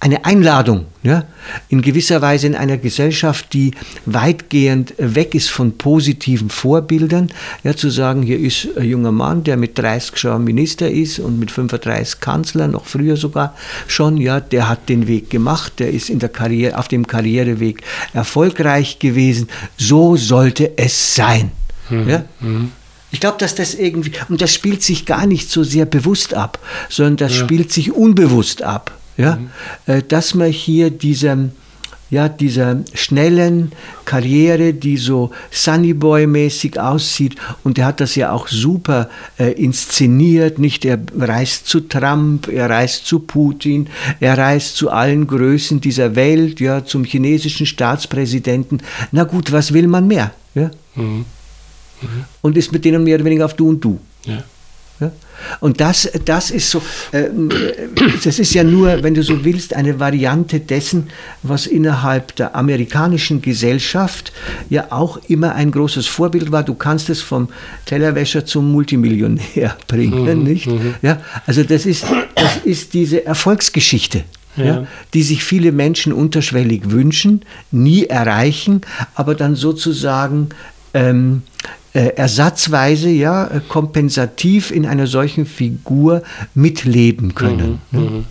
eine 0.00 0.24
Einladung, 0.24 0.86
ja, 1.02 1.24
in 1.68 1.82
gewisser 1.82 2.22
Weise 2.22 2.46
in 2.46 2.54
einer 2.54 2.76
Gesellschaft, 2.76 3.52
die 3.52 3.72
weitgehend 4.06 4.94
weg 4.98 5.34
ist 5.34 5.50
von 5.50 5.76
positiven 5.76 6.50
Vorbildern, 6.50 7.30
ja, 7.64 7.74
zu 7.74 7.90
sagen, 7.90 8.22
hier 8.22 8.38
ist 8.38 8.68
ein 8.76 8.84
junger 8.84 9.10
Mann, 9.10 9.42
der 9.42 9.56
mit 9.56 9.76
30 9.76 10.16
schon 10.16 10.44
Minister 10.44 10.88
ist 10.88 11.18
und 11.18 11.40
mit 11.40 11.50
35 11.50 12.20
Kanzler, 12.20 12.68
noch 12.68 12.86
früher 12.86 13.16
sogar 13.16 13.56
schon, 13.88 14.18
ja, 14.18 14.38
der 14.38 14.68
hat 14.68 14.88
den 14.88 15.08
Weg 15.08 15.30
gemacht, 15.30 15.74
der 15.78 15.90
ist 15.90 16.10
in 16.10 16.20
der 16.20 16.28
Karriere, 16.28 16.78
auf 16.78 16.86
dem 16.86 17.06
Karriereweg 17.06 17.82
erfolgreich 18.12 19.00
gewesen. 19.00 19.48
So 19.76 20.16
sollte 20.16 20.78
es 20.78 21.16
sein. 21.16 21.50
Mhm. 21.90 22.08
Ja? 22.08 22.24
Mhm. 22.40 22.72
Ich 23.10 23.20
glaube, 23.20 23.38
dass 23.38 23.54
das 23.54 23.74
irgendwie, 23.74 24.12
und 24.28 24.42
das 24.42 24.52
spielt 24.52 24.82
sich 24.82 25.06
gar 25.06 25.26
nicht 25.26 25.50
so 25.50 25.64
sehr 25.64 25.86
bewusst 25.86 26.34
ab, 26.34 26.58
sondern 26.88 27.16
das 27.16 27.32
ja. 27.36 27.44
spielt 27.44 27.72
sich 27.72 27.92
unbewusst 27.92 28.62
ab 28.62 28.97
ja, 29.18 29.36
mhm. 29.36 29.50
Äh, 29.86 30.02
dass 30.02 30.34
man 30.34 30.50
hier 30.50 30.90
diese, 30.90 31.50
ja, 32.08 32.28
dieser 32.30 32.78
schnellen 32.94 33.72
Karriere, 34.06 34.72
die 34.72 34.96
so 34.96 35.30
Sunnyboy-mäßig 35.52 36.78
aussieht, 36.78 37.34
und 37.64 37.78
er 37.78 37.86
hat 37.86 38.00
das 38.00 38.14
ja 38.14 38.32
auch 38.32 38.48
super 38.48 39.10
äh, 39.38 39.52
inszeniert, 39.52 40.58
nicht? 40.58 40.84
Er 40.86 40.98
reist 41.18 41.66
zu 41.66 41.80
Trump, 41.80 42.48
er 42.48 42.70
reist 42.70 43.06
zu 43.06 43.18
Putin, 43.18 43.88
er 44.20 44.38
reist 44.38 44.76
zu 44.76 44.88
allen 44.90 45.26
Größen 45.26 45.80
dieser 45.82 46.14
Welt, 46.14 46.60
ja, 46.60 46.84
zum 46.84 47.04
chinesischen 47.04 47.66
Staatspräsidenten. 47.66 48.80
Na 49.12 49.24
gut, 49.24 49.52
was 49.52 49.74
will 49.74 49.88
man 49.88 50.06
mehr? 50.06 50.32
Ja? 50.54 50.70
Mhm. 50.94 51.26
Mhm. 52.00 52.24
Und 52.40 52.56
ist 52.56 52.72
mit 52.72 52.84
denen 52.84 53.02
mehr 53.02 53.16
oder 53.16 53.24
weniger 53.24 53.44
auf 53.44 53.54
Du 53.54 53.68
und 53.68 53.84
Du. 53.84 53.98
Ja. 54.24 54.44
Und 55.60 55.80
das, 55.80 56.10
das 56.24 56.50
ist 56.50 56.70
so, 56.70 56.82
äh, 57.12 57.28
das 58.24 58.38
ist 58.38 58.54
ja 58.54 58.64
nur, 58.64 59.02
wenn 59.02 59.14
du 59.14 59.22
so 59.22 59.44
willst, 59.44 59.74
eine 59.74 60.00
Variante 60.00 60.60
dessen, 60.60 61.08
was 61.42 61.66
innerhalb 61.66 62.36
der 62.36 62.54
amerikanischen 62.54 63.42
Gesellschaft 63.42 64.32
ja 64.68 64.86
auch 64.90 65.18
immer 65.28 65.54
ein 65.54 65.70
großes 65.70 66.06
Vorbild 66.06 66.52
war. 66.52 66.62
Du 66.62 66.74
kannst 66.74 67.10
es 67.10 67.20
vom 67.22 67.48
Tellerwäscher 67.86 68.44
zum 68.44 68.70
Multimillionär 68.72 69.76
bringen, 69.86 70.38
mhm, 70.38 70.42
nicht? 70.44 70.66
Mhm. 70.66 70.94
Ja, 71.02 71.20
also 71.46 71.62
das 71.62 71.86
ist, 71.86 72.04
das 72.34 72.58
ist 72.64 72.94
diese 72.94 73.24
Erfolgsgeschichte. 73.24 74.24
Ja. 74.56 74.64
Ja, 74.64 74.86
die 75.14 75.22
sich 75.22 75.44
viele 75.44 75.70
Menschen 75.70 76.12
unterschwellig 76.12 76.90
wünschen, 76.90 77.42
nie 77.70 78.06
erreichen, 78.06 78.80
aber 79.14 79.36
dann 79.36 79.54
sozusagen 79.54 80.48
ähm, 80.94 81.42
äh, 81.87 81.87
ersatzweise, 82.06 83.08
ja, 83.10 83.46
äh, 83.46 83.60
kompensativ 83.68 84.70
in 84.70 84.86
einer 84.86 85.06
solchen 85.06 85.46
Figur 85.46 86.22
mitleben 86.54 87.34
können. 87.34 87.80
Mhm, 87.90 88.00
ne? 88.00 88.24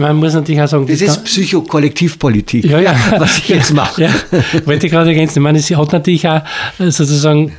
Man 0.00 0.16
muss 0.16 0.32
natürlich 0.32 0.62
auch 0.62 0.66
sagen, 0.66 0.86
das, 0.86 0.98
das 0.98 1.16
ist 1.16 1.24
Psychokollektivpolitik, 1.24 2.64
ja, 2.64 2.80
ja. 2.80 2.94
was 3.18 3.38
ich 3.38 3.50
jetzt 3.50 3.74
mache. 3.74 4.04
Ja, 4.04 4.10
wollte 4.64 4.86
ich 4.86 4.92
gerade 4.92 5.10
ergänzen. 5.10 5.40
Ich 5.40 5.42
meine, 5.42 5.60
sie 5.60 5.76
hat 5.76 5.92
natürlich 5.92 6.26
auch 6.26 6.40
äh, 6.78 6.90
sozusagen 6.90 7.52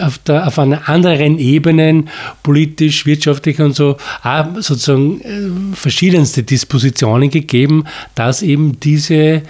auf, 0.00 0.18
der, 0.18 0.46
auf 0.46 0.58
einer 0.58 0.86
anderen 0.90 1.38
Ebenen, 1.38 2.10
politisch, 2.42 3.06
wirtschaftlich 3.06 3.60
und 3.60 3.74
so, 3.74 3.96
auch 4.22 4.44
sozusagen 4.56 5.22
äh, 5.22 5.74
verschiedenste 5.74 6.42
Dispositionen 6.42 7.30
gegeben, 7.30 7.84
dass 8.14 8.42
eben 8.42 8.78
diese 8.78 9.42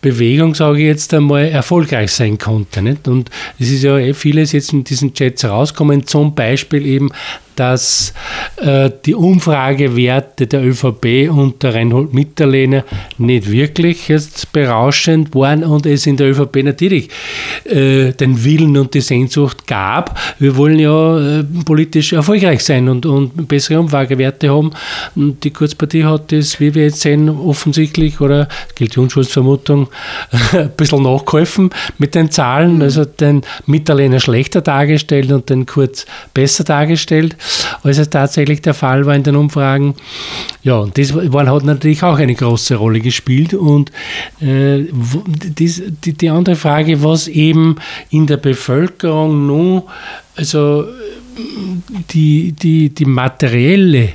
Bewegung, 0.00 0.56
sage 0.56 0.80
ich 0.80 0.86
jetzt 0.86 1.14
einmal, 1.14 1.44
erfolgreich 1.44 2.10
sein 2.10 2.36
konnte. 2.36 2.82
Nicht? 2.82 3.06
Und 3.06 3.30
es 3.60 3.70
ist 3.70 3.84
ja 3.84 3.96
eh 3.96 4.12
vieles 4.12 4.50
jetzt 4.50 4.72
in 4.72 4.82
diesen 4.82 5.14
Chats 5.14 5.44
herausgekommen, 5.44 6.04
zum 6.04 6.34
Beispiel 6.34 6.84
eben, 6.84 7.12
dass 7.56 8.12
äh, 8.56 8.90
die 9.04 9.14
Umfragewerte 9.14 10.46
der 10.46 10.64
ÖVP 10.64 11.30
unter 11.30 11.74
Reinhold 11.74 12.14
Mitterlehner 12.14 12.84
nicht 13.18 13.50
wirklich 13.50 14.08
jetzt 14.08 14.52
berauschend 14.52 15.34
waren 15.34 15.64
und 15.64 15.86
es 15.86 16.06
in 16.06 16.16
der 16.16 16.30
ÖVP 16.30 16.62
natürlich 16.62 17.08
äh, 17.64 18.12
den 18.12 18.44
Willen 18.44 18.76
und 18.76 18.94
die 18.94 19.00
Sehnsucht 19.00 19.66
gab. 19.66 20.18
Wir 20.38 20.56
wollen 20.56 20.78
ja 20.78 21.38
äh, 21.40 21.44
politisch 21.64 22.12
erfolgreich 22.12 22.62
sein 22.62 22.88
und, 22.88 23.06
und 23.06 23.48
bessere 23.48 23.80
Umfragewerte 23.80 24.50
haben. 24.50 24.70
Und 25.14 25.42
die 25.44 25.50
Kurzpartie 25.50 26.04
hat 26.04 26.32
das, 26.32 26.60
wie 26.60 26.74
wir 26.74 26.84
jetzt 26.84 27.00
sehen, 27.00 27.28
offensichtlich, 27.28 28.20
oder 28.20 28.48
gilt 28.74 28.96
die 28.96 29.00
Unschuldsvermutung, 29.00 29.88
ein 30.52 30.70
bisschen 30.76 31.02
nachgeholfen 31.02 31.70
mit 31.98 32.14
den 32.14 32.30
Zahlen, 32.30 32.82
also 32.82 33.04
den 33.04 33.42
Mitterlehner 33.66 34.20
schlechter 34.20 34.60
dargestellt 34.60 35.32
und 35.32 35.50
den 35.50 35.66
Kurz 35.66 36.06
besser 36.34 36.64
dargestellt 36.64 37.36
als 37.82 37.98
es 37.98 38.10
tatsächlich 38.10 38.62
der 38.62 38.74
Fall 38.74 39.06
war 39.06 39.14
in 39.14 39.22
den 39.22 39.36
Umfragen. 39.36 39.94
Ja, 40.62 40.78
und 40.78 40.98
das 40.98 41.12
hat 41.12 41.64
natürlich 41.64 42.02
auch 42.02 42.18
eine 42.18 42.34
große 42.34 42.76
Rolle 42.76 43.00
gespielt. 43.00 43.54
Und 43.54 43.90
äh, 44.40 44.84
das, 45.54 45.82
die, 46.04 46.12
die 46.12 46.30
andere 46.30 46.56
Frage, 46.56 47.02
was 47.02 47.28
eben 47.28 47.76
in 48.10 48.26
der 48.26 48.36
Bevölkerung 48.36 49.46
nun, 49.46 49.82
also 50.36 50.84
die, 52.12 52.52
die, 52.52 52.90
die 52.90 53.04
materielle 53.04 54.14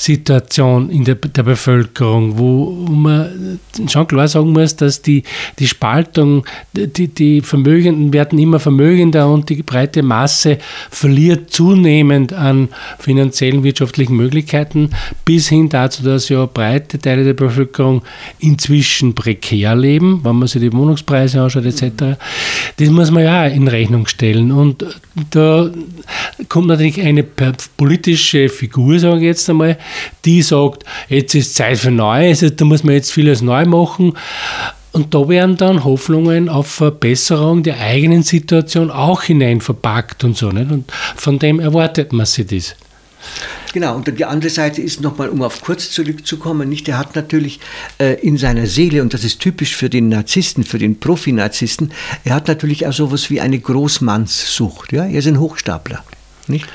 Situation 0.00 0.88
in 0.88 1.04
der, 1.04 1.16
der 1.16 1.42
Bevölkerung, 1.42 2.38
wo 2.38 2.70
man 2.88 3.58
schon 3.86 4.06
klar 4.06 4.28
sagen 4.28 4.50
muss, 4.50 4.74
dass 4.74 5.02
die, 5.02 5.24
die 5.58 5.68
Spaltung, 5.68 6.46
die, 6.72 7.08
die 7.08 7.42
Vermögenden 7.42 8.10
werden 8.10 8.38
immer 8.38 8.58
vermögender 8.58 9.28
und 9.28 9.50
die 9.50 9.62
breite 9.62 10.02
Masse 10.02 10.56
verliert 10.90 11.50
zunehmend 11.50 12.32
an 12.32 12.70
finanziellen, 12.98 13.62
wirtschaftlichen 13.62 14.16
Möglichkeiten, 14.16 14.88
bis 15.26 15.50
hin 15.50 15.68
dazu, 15.68 16.02
dass 16.02 16.30
ja 16.30 16.46
breite 16.46 16.98
Teile 16.98 17.22
der 17.22 17.34
Bevölkerung 17.34 18.00
inzwischen 18.38 19.14
prekär 19.14 19.76
leben, 19.76 20.20
wenn 20.24 20.36
man 20.36 20.48
sich 20.48 20.62
die 20.62 20.72
Wohnungspreise 20.72 21.42
anschaut 21.42 21.66
etc. 21.66 22.16
Das 22.78 22.88
muss 22.88 23.10
man 23.10 23.24
ja 23.24 23.44
auch 23.44 23.54
in 23.54 23.68
Rechnung 23.68 24.06
stellen. 24.06 24.50
Und 24.50 24.82
da 25.30 25.70
kommt 26.48 26.68
natürlich 26.68 27.02
eine 27.02 27.22
politische 27.22 28.48
Figur, 28.48 28.98
sage 28.98 29.18
ich 29.18 29.24
jetzt 29.24 29.50
einmal, 29.50 29.76
die 30.24 30.42
sagt, 30.42 30.84
jetzt 31.08 31.34
ist 31.34 31.54
Zeit 31.54 31.78
für 31.78 31.90
Neues, 31.90 32.44
da 32.56 32.64
muss 32.64 32.84
man 32.84 32.94
jetzt 32.94 33.12
vieles 33.12 33.42
neu 33.42 33.64
machen. 33.64 34.14
Und 34.92 35.14
da 35.14 35.28
werden 35.28 35.56
dann 35.56 35.84
Hoffnungen 35.84 36.48
auf 36.48 36.66
Verbesserung 36.66 37.62
der 37.62 37.78
eigenen 37.78 38.24
Situation 38.24 38.90
auch 38.90 39.22
hinein 39.22 39.60
verpackt 39.60 40.24
und 40.24 40.36
so. 40.36 40.50
Nicht? 40.50 40.70
Und 40.70 40.90
von 41.16 41.38
dem 41.38 41.60
erwartet 41.60 42.12
man 42.12 42.26
sich 42.26 42.46
das. 42.46 42.74
Genau, 43.72 43.94
und 43.94 44.18
die 44.18 44.24
andere 44.24 44.50
Seite 44.50 44.82
ist 44.82 45.00
nochmal, 45.00 45.28
um 45.28 45.42
auf 45.42 45.60
kurz 45.60 45.90
zurückzukommen, 45.90 46.68
nicht, 46.68 46.88
er 46.88 46.98
hat 46.98 47.14
natürlich 47.14 47.60
äh, 47.98 48.14
in 48.14 48.36
seiner 48.36 48.66
Seele, 48.66 49.02
und 49.02 49.14
das 49.14 49.22
ist 49.22 49.40
typisch 49.40 49.76
für 49.76 49.88
den 49.88 50.08
Narzissten, 50.08 50.64
für 50.64 50.78
den 50.78 50.98
Profi-Narzissten, 50.98 51.92
er 52.24 52.34
hat 52.34 52.48
natürlich 52.48 52.86
auch 52.86 52.92
sowas 52.92 53.30
wie 53.30 53.40
eine 53.40 53.60
Großmannssucht. 53.60 54.92
Ja? 54.92 55.04
Er 55.04 55.18
ist 55.18 55.28
ein 55.28 55.38
Hochstapler. 55.38 56.02
Nicht? 56.50 56.66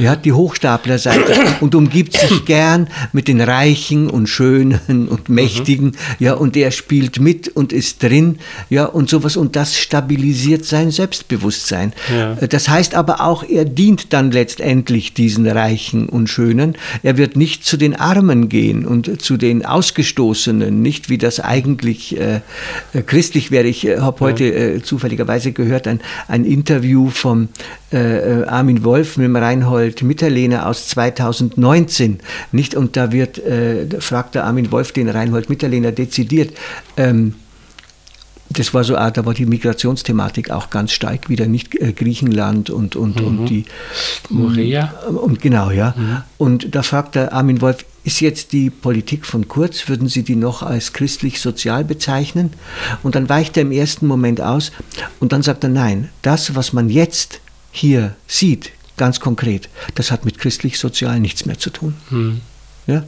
Er 0.00 0.10
hat 0.10 0.24
die 0.24 0.32
Hochstaplerseite 0.32 1.34
und 1.60 1.74
umgibt 1.74 2.16
sich 2.16 2.44
gern 2.44 2.88
mit 3.12 3.28
den 3.28 3.40
Reichen 3.40 4.10
und 4.10 4.28
Schönen 4.28 5.08
und 5.08 5.28
Mächtigen, 5.28 5.86
mhm. 5.86 5.94
ja, 6.18 6.34
und 6.34 6.56
er 6.56 6.70
spielt 6.70 7.20
mit 7.20 7.48
und 7.48 7.72
ist 7.72 8.02
drin, 8.02 8.38
ja, 8.68 8.84
und 8.84 9.08
sowas, 9.08 9.36
und 9.36 9.56
das 9.56 9.78
stabilisiert 9.78 10.64
sein 10.64 10.90
Selbstbewusstsein. 10.90 11.92
Ja. 12.12 12.34
Das 12.34 12.68
heißt 12.68 12.94
aber 12.94 13.20
auch, 13.20 13.44
er 13.44 13.64
dient 13.64 14.12
dann 14.12 14.30
letztendlich 14.30 15.14
diesen 15.14 15.46
Reichen 15.46 16.08
und 16.08 16.28
Schönen. 16.28 16.76
Er 17.02 17.16
wird 17.16 17.36
nicht 17.36 17.64
zu 17.64 17.76
den 17.76 17.94
Armen 17.94 18.48
gehen 18.48 18.84
und 18.84 19.22
zu 19.22 19.36
den 19.36 19.64
Ausgestoßenen, 19.64 20.82
nicht 20.82 21.08
wie 21.08 21.18
das 21.18 21.40
eigentlich 21.40 22.18
äh, 22.18 22.40
christlich 23.06 23.50
wäre. 23.50 23.66
Ich 23.66 23.86
äh, 23.86 23.98
habe 23.98 24.20
heute 24.20 24.44
äh, 24.44 24.82
zufälligerweise 24.82 25.52
gehört 25.52 25.86
ein, 25.86 26.00
ein 26.28 26.44
Interview 26.44 27.10
vom 27.10 27.48
äh, 27.92 28.44
Armin 28.44 28.84
Wolf 28.84 29.16
mit 29.16 29.26
dem 29.26 29.36
Reinhold 29.36 30.02
Mitterlehner 30.02 30.66
aus 30.66 30.88
2019, 30.88 32.18
nicht? 32.52 32.74
Und 32.74 32.96
da 32.96 33.12
wird, 33.12 33.38
äh, 33.38 33.86
da 33.86 34.00
fragt 34.00 34.34
der 34.34 34.44
Armin 34.44 34.70
Wolf 34.70 34.92
den 34.92 35.08
Reinhold 35.08 35.48
Mitterlehner 35.48 35.92
dezidiert, 35.92 36.52
ähm, 36.96 37.34
das 38.52 38.74
war 38.74 38.82
so, 38.82 38.94
da 38.94 39.24
war 39.24 39.32
die 39.32 39.46
Migrationsthematik 39.46 40.50
auch 40.50 40.70
ganz 40.70 40.90
stark 40.90 41.28
wieder, 41.28 41.46
nicht 41.46 41.74
äh, 41.76 41.92
Griechenland 41.92 42.68
und, 42.68 42.96
und, 42.96 43.20
mhm. 43.20 43.26
und 43.26 43.46
die 43.46 43.64
Morea. 44.28 44.92
Und 45.08 45.40
genau, 45.40 45.70
ja. 45.70 45.94
Mhm. 45.96 46.22
Und 46.36 46.74
da 46.74 46.82
fragt 46.82 47.14
der 47.14 47.32
Armin 47.32 47.60
Wolf, 47.60 47.84
ist 48.02 48.20
jetzt 48.20 48.52
die 48.52 48.70
Politik 48.70 49.24
von 49.24 49.46
Kurz, 49.46 49.88
würden 49.88 50.08
Sie 50.08 50.24
die 50.24 50.34
noch 50.34 50.62
als 50.62 50.92
christlich-sozial 50.92 51.84
bezeichnen? 51.84 52.52
Und 53.04 53.14
dann 53.14 53.28
weicht 53.28 53.56
er 53.56 53.62
im 53.62 53.72
ersten 53.72 54.06
Moment 54.06 54.40
aus 54.40 54.72
und 55.20 55.32
dann 55.32 55.42
sagt 55.42 55.62
er, 55.62 55.70
nein, 55.70 56.08
das, 56.22 56.56
was 56.56 56.72
man 56.72 56.88
jetzt 56.88 57.40
hier 57.70 58.14
sieht, 58.26 58.72
ganz 58.96 59.20
konkret, 59.20 59.68
das 59.94 60.10
hat 60.10 60.24
mit 60.24 60.38
christlich-sozial 60.38 61.20
nichts 61.20 61.46
mehr 61.46 61.58
zu 61.58 61.70
tun. 61.70 61.94
Mhm. 62.10 62.40
Ja? 62.86 63.04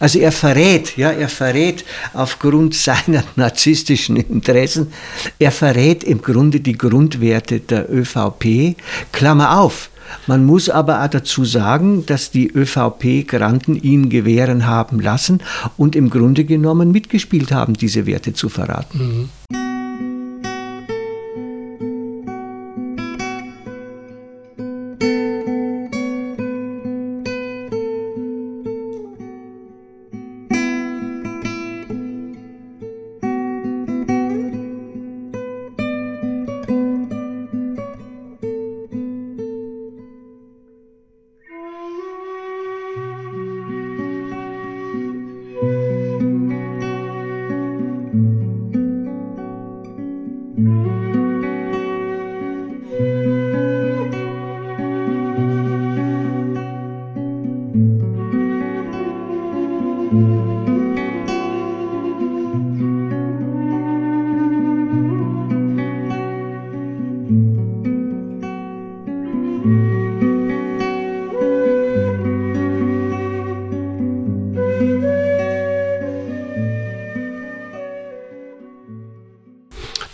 Also 0.00 0.18
er 0.18 0.32
verrät, 0.32 0.96
ja, 0.96 1.10
er 1.10 1.28
verrät 1.28 1.84
aufgrund 2.12 2.74
seiner 2.88 3.22
narzisstischen 3.36 4.16
Interessen, 4.16 4.92
er 5.38 5.52
verrät 5.52 6.02
im 6.02 6.22
Grunde 6.22 6.60
die 6.60 6.76
Grundwerte 6.76 7.60
der 7.60 7.88
ÖVP. 7.92 8.76
Klammer 9.12 9.60
auf. 9.60 9.90
Man 10.26 10.44
muss 10.44 10.68
aber 10.68 11.02
auch 11.02 11.08
dazu 11.08 11.44
sagen, 11.44 12.04
dass 12.04 12.30
die 12.30 12.48
ÖVP-Granten 12.48 13.76
ihn 13.76 14.10
gewähren 14.10 14.66
haben 14.66 15.00
lassen 15.00 15.40
und 15.76 15.96
im 15.96 16.10
Grunde 16.10 16.44
genommen 16.44 16.90
mitgespielt 16.90 17.52
haben, 17.52 17.74
diese 17.74 18.04
Werte 18.04 18.32
zu 18.32 18.48
verraten. 18.48 18.98
Mhm. 18.98 19.28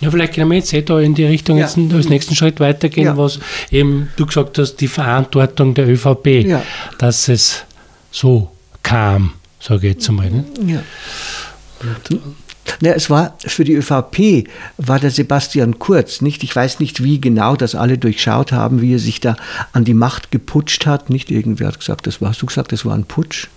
Ja, 0.09 0.13
vielleicht 0.13 0.35
können 0.35 0.51
wir 0.51 0.57
jetzt 0.57 0.73
eh 0.73 0.81
da 0.81 0.99
in 1.01 1.15
die 1.15 1.27
Richtung 1.27 1.59
ja. 1.59 1.67
jetzt 1.67 1.77
als 1.77 2.09
nächsten 2.09 2.35
Schritt 2.35 2.61
weitergehen, 2.61 3.09
ja. 3.09 3.17
was 3.19 3.41
eben 3.71 4.09
du 4.17 4.25
gesagt 4.25 4.57
hast, 4.57 4.77
die 4.77 4.89
Verantwortung 4.89 5.75
der 5.75 5.87
ÖVP, 5.87 6.47
ja. 6.47 6.63
dass 6.97 7.29
es 7.29 7.65
so 8.11 8.51
kam, 8.83 9.35
sage 9.61 9.89
ich 9.89 9.95
jetzt 9.97 10.09
einmal. 10.09 10.31
Ne? 10.31 10.45
Ja. 10.67 10.83
Ja, 12.81 12.93
es 12.93 13.11
war 13.11 13.37
für 13.39 13.65
die 13.65 13.75
ÖVP 13.75 14.49
war 14.79 14.99
der 14.99 15.11
Sebastian 15.11 15.79
Kurz, 15.79 16.23
nicht? 16.23 16.43
Ich 16.43 16.57
weiß 16.57 16.81
nicht, 16.81 17.05
wie 17.05 17.21
genau 17.21 17.55
das 17.55 17.75
alle 17.75 17.99
durchschaut 17.99 18.53
haben, 18.53 18.81
wie 18.81 18.95
er 18.95 18.99
sich 18.99 19.21
da 19.21 19.37
an 19.73 19.85
die 19.85 19.95
Macht 19.95 20.31
geputscht 20.31 20.87
hat. 20.87 21.11
Nicht 21.11 21.31
irgendwer 21.31 21.69
hat 21.69 21.81
gesagt, 21.81 22.07
das 22.07 22.23
war, 22.23 22.31
hast 22.31 22.41
du 22.41 22.47
gesagt, 22.47 22.73
das 22.73 22.87
war 22.87 22.95
ein 22.95 23.05
Putsch? 23.05 23.49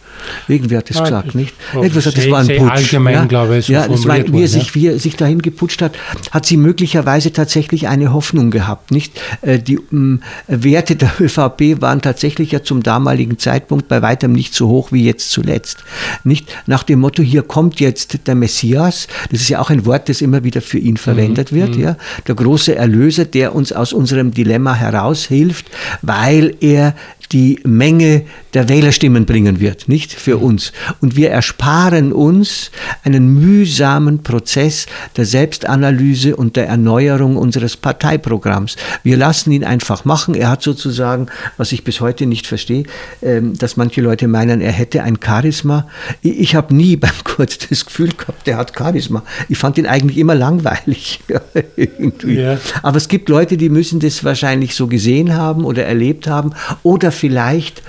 Irgendwer 0.48 0.80
hat 0.80 0.90
das 0.90 0.98
ja, 0.98 1.04
gesagt, 1.04 1.36
nicht? 1.36 1.54
Etwas 1.74 2.06
hat, 2.06 2.18
das 2.18 2.30
war 2.30 2.40
ein 2.40 2.48
Putsch. 2.48 2.72
Allgemein, 2.72 3.14
ja? 3.14 3.26
glaube 3.26 3.58
ich, 3.58 3.66
so 3.66 3.74
ja, 3.74 3.88
das 3.88 4.06
war, 4.06 4.18
wie, 4.32 4.42
er 4.42 4.48
sich, 4.48 4.76
wie 4.76 4.88
er 4.88 5.00
sich 5.00 5.16
dahin 5.16 5.42
geputscht 5.42 5.82
hat, 5.82 5.94
hat 6.32 6.46
sie 6.46 6.58
möglicherweise 6.58 7.34
tatsächlich 7.34 7.88
eine 7.88 8.14
Hoffnung 8.14 8.52
gehabt, 8.52 8.92
nicht? 8.92 9.20
Äh, 9.42 9.60
die 9.60 9.80
um, 9.80 10.22
Werte 10.48 10.96
der 10.96 11.12
ÖVP 11.20 11.82
waren 11.82 12.02
tatsächlich 12.02 12.52
ja 12.52 12.64
zum 12.64 12.84
damaligen 12.84 13.38
Zeitpunkt 13.40 13.88
bei 13.88 14.02
weitem 14.02 14.34
nicht 14.34 14.54
so 14.54 14.68
hoch 14.68 14.92
wie 14.92 15.06
jetzt 15.06 15.32
zuletzt, 15.32 15.84
nicht? 16.24 16.56
Nach 16.66 16.84
dem 16.84 17.00
Motto, 17.00 17.24
hier 17.24 17.44
kommt 17.44 17.80
jetzt 17.80 18.28
der 18.28 18.36
Messias, 18.36 19.08
das 19.32 19.42
ist 19.42 19.50
ja 19.50 19.60
auch 19.60 19.70
ein 19.70 19.86
Wort, 19.86 20.10
das 20.10 20.22
immer 20.22 20.44
wieder 20.44 20.62
für 20.62 20.80
ihn 20.80 20.98
verwendet 20.98 21.52
mhm. 21.52 21.56
wird, 21.56 21.76
mhm. 21.76 21.82
ja? 21.82 21.98
Der 22.28 22.36
große 22.36 22.76
Erlöser, 22.76 23.26
der 23.26 23.56
uns 23.56 23.72
aus 23.72 23.94
unserem 23.94 24.32
Dilemma 24.32 24.74
heraushilft, 24.74 25.66
weil 26.02 26.56
er 26.60 26.96
die 27.32 27.60
Menge 27.64 28.24
der 28.54 28.68
Wählerstimmen 28.68 29.26
bringen 29.26 29.60
wird, 29.60 29.88
nicht 29.88 30.12
für 30.12 30.38
uns. 30.38 30.74
Und 31.00 31.16
wir 31.16 31.30
ersparen 31.32 32.12
uns 32.12 32.72
einen 33.04 33.34
mühsamen 33.40 34.24
Prozess 34.24 34.88
der 35.16 35.26
Selbstanalyse 35.26 36.36
und 36.36 36.58
der 36.58 36.68
Erneuerung 36.68 37.38
unseres 37.38 37.78
Parteiprogramms. 37.78 38.76
Wir 39.04 39.16
lassen 39.16 39.52
ihn 39.52 39.64
einfach 39.64 40.04
machen. 40.04 40.36
Er 40.36 40.50
hat 40.50 40.62
sozusagen, 40.62 41.28
was 41.58 41.72
ich 41.72 41.84
bis 41.84 42.02
heute 42.02 42.26
nicht 42.26 42.48
verstehe, 42.48 42.84
ähm, 43.22 43.58
dass 43.58 43.78
manche 43.78 44.02
Leute 44.02 44.28
meinen, 44.28 44.60
er 44.60 44.72
hätte 44.72 45.04
ein 45.04 45.18
Charisma. 45.24 45.88
Ich 46.22 46.56
habe 46.56 46.76
nie 46.76 46.98
beim 46.98 47.12
Kurz 47.24 47.58
das 47.58 47.86
Gefühl 47.86 48.10
gehabt, 48.10 48.46
der 48.46 48.58
hat 48.58 48.74
Charisma. 48.78 49.24
Ich 49.48 49.58
fand 49.58 49.78
ihn 49.78 49.86
eigentlich 49.86 50.18
immer 50.18 50.36
langweilig. 50.36 51.22
ja. 52.26 52.58
Aber 52.84 52.98
es 52.98 53.08
gibt 53.08 53.30
Leute, 53.30 53.56
die 53.56 53.70
müssen 53.70 54.00
das 54.00 54.24
wahrscheinlich 54.24 54.76
so 54.76 54.88
gesehen 54.88 55.36
haben 55.36 55.64
oder 55.64 55.86
erlebt 55.86 56.28
haben 56.28 56.54
oder 56.84 57.12
vielleicht 57.22 57.84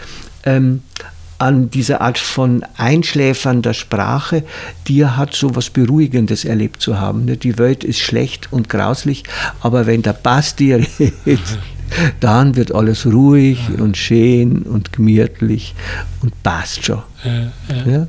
ähm, 0.44 0.82
an 1.38 1.70
dieser 1.70 2.02
Art 2.02 2.18
von 2.18 2.64
einschläfernder 2.76 3.74
Sprache, 3.74 4.44
die 4.86 5.04
hat, 5.04 5.34
so 5.34 5.56
was 5.56 5.70
Beruhigendes 5.70 6.44
erlebt 6.44 6.80
zu 6.80 7.00
haben. 7.00 7.24
Ne? 7.24 7.36
Die 7.36 7.58
Welt 7.58 7.82
ist 7.82 7.98
schlecht 7.98 8.52
und 8.52 8.68
grauslich, 8.68 9.24
aber 9.60 9.86
wenn 9.86 10.02
der 10.02 10.12
Basti 10.12 10.74
redet, 10.74 11.58
dann 12.20 12.54
wird 12.54 12.72
alles 12.74 13.06
ruhig 13.06 13.58
ja. 13.76 13.82
und 13.82 13.96
schön 13.96 14.62
und 14.62 14.92
gemütlich 14.92 15.74
und 16.20 16.40
passt 16.42 16.84
schon. 16.84 17.02
Ja, 17.24 17.90
ja. 17.90 18.06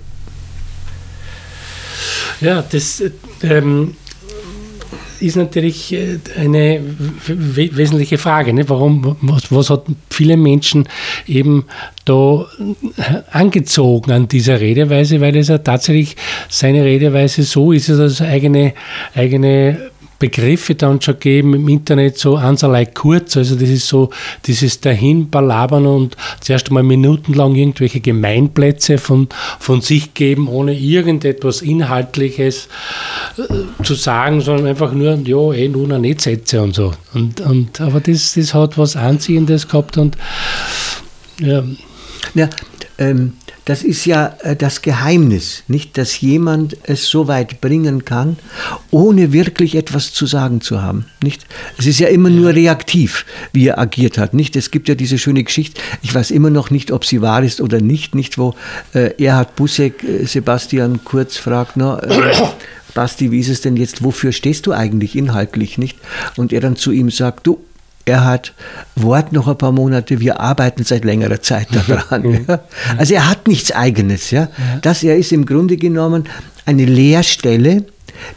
ja 2.40 2.62
das 2.62 3.02
ähm, 3.42 3.96
ist 5.24 5.38
natürlich 5.38 5.94
äh, 5.94 6.20
eine 6.38 6.82
wesentliche 7.28 8.18
Frage. 8.18 8.54
Ne? 8.54 8.68
Warum, 8.70 9.16
was, 9.22 9.52
was 9.52 9.70
hat 9.70 9.86
viele 10.10 10.38
Menschen 10.38 10.88
eben 11.28 11.66
da 12.06 12.46
angezogen 13.32 14.12
an 14.12 14.28
dieser 14.28 14.60
Redeweise? 14.60 15.22
Weil 15.22 15.36
es 15.38 15.48
ja 15.48 15.58
tatsächlich 15.58 16.16
seine 16.50 16.84
Redeweise 16.84 17.44
so 17.44 17.72
ist, 17.72 17.90
dass 17.90 18.00
es 18.00 18.22
eigene, 18.22 18.74
eigene 19.16 19.92
Begriffe 20.24 20.74
dann 20.76 21.02
schon 21.02 21.20
geben 21.20 21.54
im 21.54 21.68
Internet, 21.68 22.18
so 22.18 22.38
anserlei 22.38 22.86
kurz, 22.86 23.36
also 23.36 23.56
das 23.56 23.68
ist 23.68 23.90
so 23.90 24.10
dieses 24.46 24.80
dahin 24.80 25.30
balabern 25.30 25.86
und 25.86 26.16
zuerst 26.40 26.70
einmal 26.70 26.84
minutenlang 26.84 27.56
irgendwelche 27.56 28.00
Gemeinplätze 28.00 29.00
von, 29.00 29.28
von 29.60 29.82
sich 29.82 30.14
geben, 30.14 30.48
ohne 30.48 30.80
irgendetwas 30.80 31.62
Inhaltliches 31.62 32.70
äh, 33.38 33.84
zu 33.84 33.96
sagen, 33.96 34.40
sondern 34.40 34.68
einfach 34.68 34.94
nur, 34.94 35.20
ja, 35.26 35.52
eh 35.52 35.68
nur 35.68 36.00
nicht 36.00 36.22
Sätze 36.22 36.62
und 36.62 36.74
so. 36.74 36.94
Und, 37.14 37.42
und, 37.42 37.82
aber 37.82 38.00
das, 38.00 38.36
das 38.36 38.54
hat 38.54 38.78
was 38.78 38.96
Anziehendes 38.96 39.68
gehabt 39.68 39.98
und 39.98 40.16
ja. 41.42 41.66
Ja, 42.34 42.50
ähm, 42.98 43.34
das 43.66 43.84
ist 43.84 44.06
ja 44.06 44.36
äh, 44.42 44.56
das 44.56 44.82
Geheimnis, 44.82 45.64
nicht, 45.68 45.98
dass 45.98 46.20
jemand 46.22 46.78
es 46.84 47.08
so 47.08 47.28
weit 47.28 47.62
bringen 47.62 48.06
kann, 48.06 48.38
ohne 48.92 49.32
wirklich 49.32 49.76
etwas 49.76 50.14
zu 50.14 50.26
sagen 50.26 50.62
zu 50.62 50.82
haben, 50.82 51.06
nicht? 51.24 51.46
Es 51.78 51.86
ist 51.86 52.00
ja 52.00 52.10
immer 52.10 52.30
nur 52.30 52.54
reaktiv, 52.54 53.26
wie 53.54 53.68
er 53.68 53.80
agiert 53.80 54.18
hat, 54.18 54.34
nicht? 54.34 54.56
Es 54.56 54.72
gibt 54.72 54.90
ja 54.90 54.96
diese 54.96 55.18
schöne 55.18 55.44
Geschichte, 55.44 55.82
ich 56.02 56.14
weiß 56.14 56.32
immer 56.32 56.50
noch 56.50 56.72
nicht, 56.72 56.92
ob 56.92 57.06
sie 57.06 57.22
wahr 57.22 57.44
ist 57.44 57.62
oder 57.62 57.82
nicht, 57.82 58.16
nicht, 58.16 58.38
wo 58.38 58.56
äh, 58.94 59.12
Erhard 59.24 59.56
Busseck 59.56 60.04
äh, 60.04 60.26
Sebastian 60.26 61.04
Kurz 61.04 61.38
fragt, 61.38 61.78
no, 61.78 61.98
äh, 61.98 62.34
Basti, 62.94 63.32
wie 63.32 63.40
ist 63.40 63.50
es 63.50 63.62
denn 63.62 63.76
jetzt, 63.76 64.04
wofür 64.04 64.32
stehst 64.32 64.68
du 64.68 64.72
eigentlich 64.72 65.16
inhaltlich, 65.16 65.78
nicht? 65.80 65.98
Und 66.38 66.54
er 66.54 66.62
dann 66.62 66.76
zu 66.76 66.92
ihm 66.92 67.10
sagt, 67.10 67.48
du, 67.48 67.60
er 68.06 68.26
hat 68.26 68.54
Wort 68.96 69.32
noch 69.32 69.48
ein 69.48 69.58
paar 69.58 69.72
Monate, 69.72 70.20
wir 70.20 70.40
arbeiten 70.40 70.84
seit 70.84 71.06
längerer 71.06 71.42
Zeit 71.42 71.68
daran. 71.88 72.46
ja. 72.48 72.60
Also 72.98 73.14
er 73.14 73.30
hat 73.30 73.48
nichts 73.48 73.72
Eigenes. 73.72 74.32
Ja. 74.32 74.50
Das 74.82 75.04
er 75.04 75.18
ist 75.18 75.32
im 75.32 75.46
Grunde 75.46 75.78
genommen 75.78 76.26
eine 76.66 76.86
Leerstelle, 76.86 77.86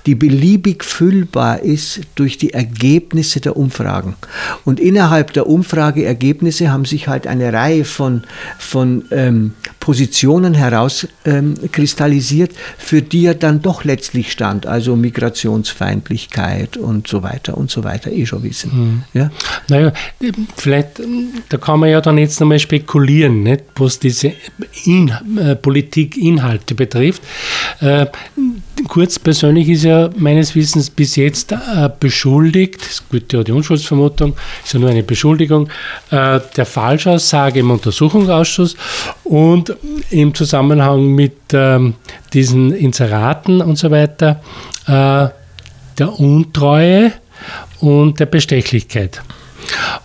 die 0.07 0.15
beliebig 0.15 0.85
füllbar 0.85 1.61
ist 1.61 2.01
durch 2.15 2.39
die 2.39 2.53
Ergebnisse 2.53 3.41
der 3.41 3.57
Umfragen. 3.57 4.17
Und 4.65 4.81
innerhalb 4.81 5.33
der 5.33 5.47
Umfrageergebnisse 5.47 6.71
haben 6.71 6.85
sich 6.85 7.09
halt 7.09 7.27
eine 7.27 7.53
Reihe 7.53 7.85
von, 7.85 8.23
von 8.59 9.05
ähm, 9.11 9.55
Positionen 9.81 10.55
herauskristallisiert, 10.55 12.51
ähm, 12.51 12.57
für 12.79 13.03
die 13.03 13.27
er 13.27 13.35
dann 13.35 13.63
doch 13.63 13.85
letztlich 13.85 14.33
stand, 14.33 14.67
also 14.67 14.97
Migrationsfeindlichkeit 14.97 16.77
und 16.77 17.07
so 17.07 17.23
weiter 17.23 17.57
und 17.57 17.71
so 17.71 17.85
weiter, 17.85 18.11
eh 18.11 18.27
schon 18.27 18.43
wissen. 18.43 18.71
Mhm. 18.75 19.03
Ja? 19.13 19.31
Naja, 19.69 19.93
vielleicht, 20.57 21.01
da 21.49 21.57
kann 21.59 21.81
man 21.81 21.91
ja 21.91 22.01
dann 22.01 22.19
jetzt 22.19 22.41
nochmal 22.41 22.59
spekulieren, 22.59 23.43
nicht, 23.43 23.65
was 23.77 23.99
diese 23.99 24.33
In 24.85 25.13
äh, 25.39 25.55
Politik-Inhalte 25.55 26.75
betrifft. 26.75 27.23
Äh, 27.81 28.07
Kurz 28.89 29.19
persönlich 29.19 29.69
ist 29.71 29.85
er 29.85 30.11
meines 30.17 30.55
Wissens 30.55 30.91
bis 30.91 31.17
jetzt 31.17 31.53
äh, 31.53 31.89
beschuldigt, 31.99 32.83
es 32.83 33.03
gilt 33.11 33.33
ja 33.33 33.43
die 33.43 33.53
Unschuldsvermutung, 33.53 34.37
ist 34.65 34.75
ja 34.75 34.81
nur 34.81 34.91
eine 34.91 35.03
Beschuldigung, 35.03 35.69
äh, 36.11 36.41
der 36.57 36.67
Falschaussage 36.67 37.61
im 37.61 37.71
Untersuchungsausschuss 37.71 38.77
und 39.25 39.75
im 40.11 40.35
Zusammenhang 40.35 41.07
mit 41.07 41.37
ähm, 41.55 41.95
diesen 42.35 42.73
Inseraten 42.73 43.63
und 43.63 43.77
so 43.77 43.91
weiter 43.91 44.43
äh, 44.87 45.29
der 45.99 46.21
Untreue 46.21 47.13
und 47.81 48.21
der 48.21 48.27
Bestechlichkeit. 48.27 49.23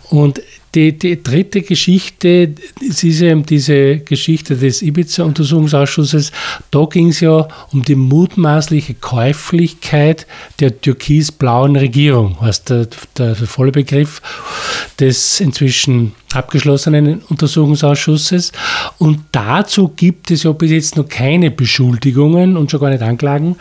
Und 0.10 0.42
die, 0.74 0.98
die 0.98 1.22
dritte 1.22 1.62
Geschichte, 1.62 2.54
es 2.88 3.04
ist 3.04 3.22
eben 3.22 3.46
diese 3.46 4.00
Geschichte 4.00 4.56
des 4.56 4.82
Ibiza-Untersuchungsausschusses. 4.82 6.32
Da 6.72 6.86
ging 6.86 7.10
es 7.10 7.20
ja 7.20 7.48
um 7.74 7.84
die 7.84 7.96
mutmaßliche 7.96 8.94
Käuflichkeit 8.96 10.28
der 10.60 10.80
türkis-blauen 10.80 11.76
Regierung, 11.76 12.38
der, 12.70 12.88
der, 13.18 13.36
der 13.36 13.36
volle 13.36 13.72
Begriff 13.74 14.22
des 15.00 15.42
inzwischen 15.42 16.14
abgeschlossenen 16.34 17.22
Untersuchungsausschusses. 17.28 18.54
Und 18.98 19.20
dazu 19.34 19.90
gibt 19.90 20.32
es 20.32 20.44
ja 20.44 20.54
bis 20.54 20.72
jetzt 20.72 20.96
noch 20.96 21.10
keine 21.10 21.52
Beschuldigungen 21.52 22.56
und 22.56 22.72
schon 22.72 22.80
gar 22.80 22.90
nicht 22.90 23.02
Anklagen. 23.02 23.58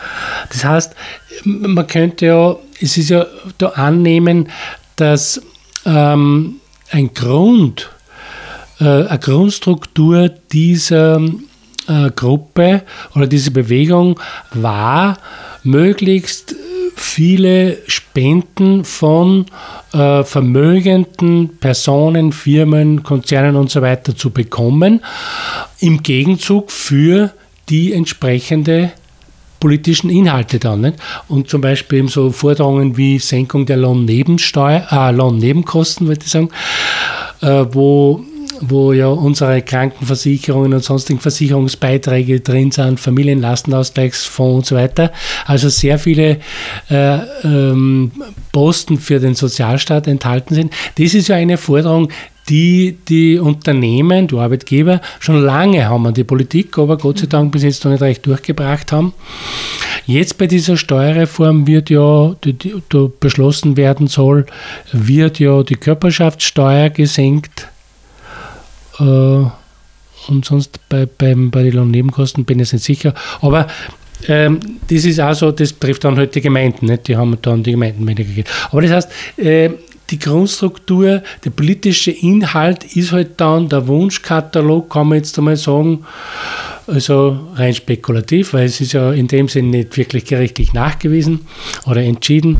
Das 0.49 0.63
heißt, 0.63 0.95
man 1.43 1.87
könnte 1.87 2.27
ja, 2.27 2.55
es 2.79 2.97
ist 2.97 3.09
ja 3.09 3.25
da 3.57 3.67
annehmen, 3.69 4.47
dass 4.95 5.41
ähm, 5.85 6.60
ein 6.91 7.13
Grund, 7.13 7.89
äh, 8.79 8.83
eine 8.85 9.19
Grundstruktur 9.19 10.29
dieser 10.29 11.21
äh, 11.87 12.09
Gruppe 12.15 12.83
oder 13.15 13.27
dieser 13.27 13.51
Bewegung 13.51 14.19
war, 14.53 15.17
möglichst 15.63 16.55
viele 16.95 17.77
Spenden 17.87 18.83
von 18.83 19.45
äh, 19.93 20.23
vermögenden 20.23 21.57
Personen, 21.57 22.31
Firmen, 22.31 23.03
Konzernen 23.03 23.55
und 23.55 23.71
so 23.71 23.81
weiter 23.81 24.15
zu 24.15 24.29
bekommen, 24.29 25.01
im 25.79 26.03
Gegenzug 26.03 26.71
für 26.71 27.31
die 27.69 27.93
entsprechende 27.93 28.91
politischen 29.61 30.09
Inhalte 30.09 30.59
dann. 30.59 30.81
Nicht? 30.81 30.95
Und 31.29 31.49
zum 31.49 31.61
Beispiel 31.61 31.99
eben 31.99 32.07
so 32.09 32.31
Forderungen 32.31 32.97
wie 32.97 33.17
Senkung 33.19 33.65
der 33.65 33.77
Lohnnebensteuer, 33.77 34.87
äh, 34.91 35.11
Lohnnebenkosten, 35.11 36.07
würde 36.07 36.25
ich 36.25 36.31
sagen, 36.31 36.49
äh, 37.41 37.65
wo 37.71 38.25
wo 38.61 38.93
ja 38.93 39.07
unsere 39.07 39.61
Krankenversicherungen 39.61 40.73
und 40.73 40.83
sonstigen 40.83 41.19
Versicherungsbeiträge 41.19 42.41
drin 42.41 42.71
sind, 42.71 42.99
Familienlastenausgleichsfonds 42.99 44.55
und 44.55 44.65
so 44.65 44.75
weiter. 44.75 45.11
Also 45.45 45.69
sehr 45.69 45.97
viele 45.97 46.37
äh, 46.89 47.17
ähm, 47.43 48.11
Posten 48.51 48.99
für 48.99 49.19
den 49.19 49.35
Sozialstaat 49.35 50.07
enthalten 50.07 50.53
sind. 50.53 50.73
Das 50.97 51.13
ist 51.13 51.27
ja 51.27 51.37
eine 51.37 51.57
Forderung, 51.57 52.09
die 52.49 52.97
die 53.07 53.37
Unternehmen, 53.37 54.27
die 54.27 54.35
Arbeitgeber 54.35 55.01
schon 55.19 55.41
lange 55.41 55.87
haben 55.87 56.07
an 56.07 56.13
die 56.13 56.23
Politik, 56.23 56.77
aber 56.77 56.97
Gott 56.97 57.19
sei 57.19 57.27
Dank 57.27 57.51
bis 57.51 57.63
jetzt 57.63 57.83
noch 57.85 57.91
nicht 57.91 58.01
recht 58.01 58.25
durchgebracht 58.25 58.91
haben. 58.91 59.13
Jetzt 60.05 60.37
bei 60.37 60.47
dieser 60.47 60.77
Steuerreform 60.77 61.67
wird 61.67 61.89
ja, 61.89 62.35
die, 62.43 62.53
die, 62.53 62.81
die 62.91 63.09
beschlossen 63.19 63.77
werden 63.77 64.07
soll, 64.07 64.45
wird 64.91 65.39
ja 65.39 65.63
die 65.63 65.75
Körperschaftssteuer 65.75 66.89
gesenkt. 66.89 67.69
Äh, 68.99 69.03
und 70.27 70.45
sonst 70.45 70.79
bei, 70.89 71.05
beim, 71.05 71.51
bei 71.51 71.63
den 71.63 71.73
Lohnnebenkosten 71.73 72.45
bin 72.45 72.59
ich 72.59 72.73
nicht 72.73 72.83
sicher. 72.83 73.13
Aber 73.41 73.67
ähm, 74.27 74.59
das 74.87 75.05
ist 75.05 75.19
also, 75.19 75.51
das 75.51 75.79
trifft 75.79 76.03
dann 76.03 76.17
halt 76.17 76.35
die 76.35 76.41
Gemeinden, 76.41 76.85
nicht? 76.85 77.07
die 77.07 77.17
haben 77.17 77.37
dann 77.41 77.63
die 77.63 77.71
Gemeinden 77.71 78.05
weniger 78.05 78.23
gegeben. 78.23 78.49
Aber 78.71 78.81
das 78.81 78.91
heißt, 78.91 79.11
äh, 79.37 79.69
die 80.11 80.19
Grundstruktur, 80.19 81.23
der 81.43 81.49
politische 81.49 82.11
Inhalt 82.11 82.95
ist 82.95 83.11
halt 83.11 83.39
dann 83.39 83.69
der 83.69 83.87
Wunschkatalog, 83.87 84.89
kann 84.89 85.07
man 85.07 85.17
jetzt 85.19 85.37
einmal 85.37 85.55
sagen, 85.55 86.05
also 86.87 87.39
rein 87.55 87.73
spekulativ, 87.73 88.53
weil 88.53 88.65
es 88.65 88.81
ist 88.81 88.93
ja 88.93 89.11
in 89.13 89.27
dem 89.27 89.47
Sinn 89.47 89.69
nicht 89.69 89.95
wirklich 89.95 90.25
gerichtlich 90.25 90.73
nachgewiesen 90.73 91.41
oder 91.85 92.01
entschieden, 92.03 92.57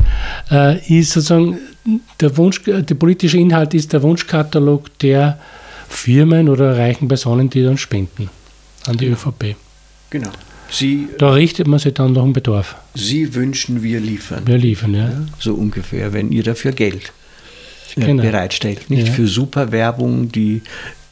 äh, 0.50 0.78
ist 0.88 1.12
sozusagen 1.12 1.58
der 2.20 2.36
Wunsch, 2.36 2.62
der 2.64 2.94
politische 2.94 3.38
Inhalt 3.38 3.74
ist 3.74 3.92
der 3.92 4.02
Wunschkatalog 4.02 4.98
der 5.00 5.38
Firmen 5.88 6.48
oder 6.48 6.78
reichen 6.78 7.08
Personen, 7.08 7.50
die 7.50 7.62
dann 7.62 7.76
spenden 7.76 8.30
an 8.86 8.96
die 8.96 9.08
ÖVP. 9.08 9.56
Genau. 10.10 10.30
Sie, 10.70 11.08
da 11.18 11.32
richtet 11.32 11.66
man 11.66 11.78
sich 11.78 11.92
dann 11.92 12.14
nach 12.14 12.22
dem 12.22 12.32
Bedarf. 12.32 12.76
Sie 12.94 13.34
wünschen, 13.34 13.82
wir 13.82 14.00
liefern. 14.00 14.46
Wir 14.46 14.56
liefern, 14.56 14.94
ja. 14.94 15.08
ja 15.08 15.26
so 15.38 15.52
ungefähr, 15.52 16.14
wenn 16.14 16.32
ihr 16.32 16.42
dafür 16.42 16.72
Geld 16.72 17.12
genau. 17.94 18.22
bereitstellt. 18.22 18.90
Nicht 18.90 19.08
ja. 19.08 19.12
für 19.12 19.26
Superwerbung, 19.26 20.30
die 20.30 20.62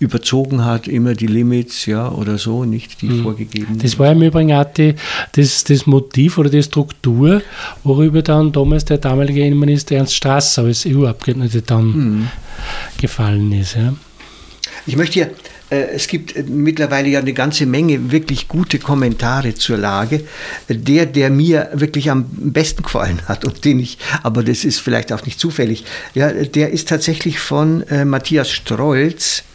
überzogen 0.00 0.64
hat, 0.64 0.88
immer 0.88 1.14
die 1.14 1.26
Limits, 1.26 1.84
ja, 1.84 2.10
oder 2.10 2.38
so, 2.38 2.64
nicht 2.64 3.02
die 3.02 3.06
mhm. 3.06 3.22
vorgegebenen. 3.22 3.78
Das 3.78 3.98
war 3.98 4.10
im 4.12 4.22
Übrigen 4.22 4.52
auch 4.54 4.64
die, 4.64 4.94
das, 5.32 5.62
das 5.64 5.86
Motiv 5.86 6.38
oder 6.38 6.48
die 6.48 6.62
Struktur, 6.62 7.42
worüber 7.84 8.22
dann 8.22 8.50
damals 8.50 8.86
der 8.86 8.96
damalige 8.96 9.44
Innenminister 9.44 9.96
Ernst 9.96 10.14
Strasser 10.14 10.62
als 10.62 10.86
EU-Abgeordneter 10.86 11.60
dann 11.60 11.84
mhm. 11.84 12.28
gefallen 12.98 13.52
ist. 13.52 13.76
Ja. 13.76 13.92
Ich 14.86 14.96
möchte 14.96 15.14
hier 15.14 15.26
äh, 15.26 15.32
es 15.70 16.08
gibt 16.08 16.36
äh, 16.36 16.42
mittlerweile 16.42 17.08
ja 17.08 17.20
eine 17.20 17.32
ganze 17.32 17.66
Menge 17.66 18.10
wirklich 18.10 18.48
gute 18.48 18.78
Kommentare 18.78 19.54
zur 19.54 19.78
Lage. 19.78 20.24
Der, 20.68 21.06
der 21.06 21.30
mir 21.30 21.70
wirklich 21.74 22.10
am 22.10 22.26
besten 22.28 22.82
gefallen 22.82 23.20
hat 23.26 23.44
und 23.44 23.64
den 23.64 23.80
ich, 23.80 23.98
aber 24.22 24.42
das 24.42 24.64
ist 24.64 24.80
vielleicht 24.80 25.12
auch 25.12 25.24
nicht 25.24 25.38
zufällig, 25.38 25.84
ja, 26.14 26.32
der 26.32 26.70
ist 26.70 26.88
tatsächlich 26.88 27.38
von 27.38 27.82
äh, 27.88 28.04
Matthias 28.04 28.50
Strolz 28.50 29.38
äh, 29.38 29.49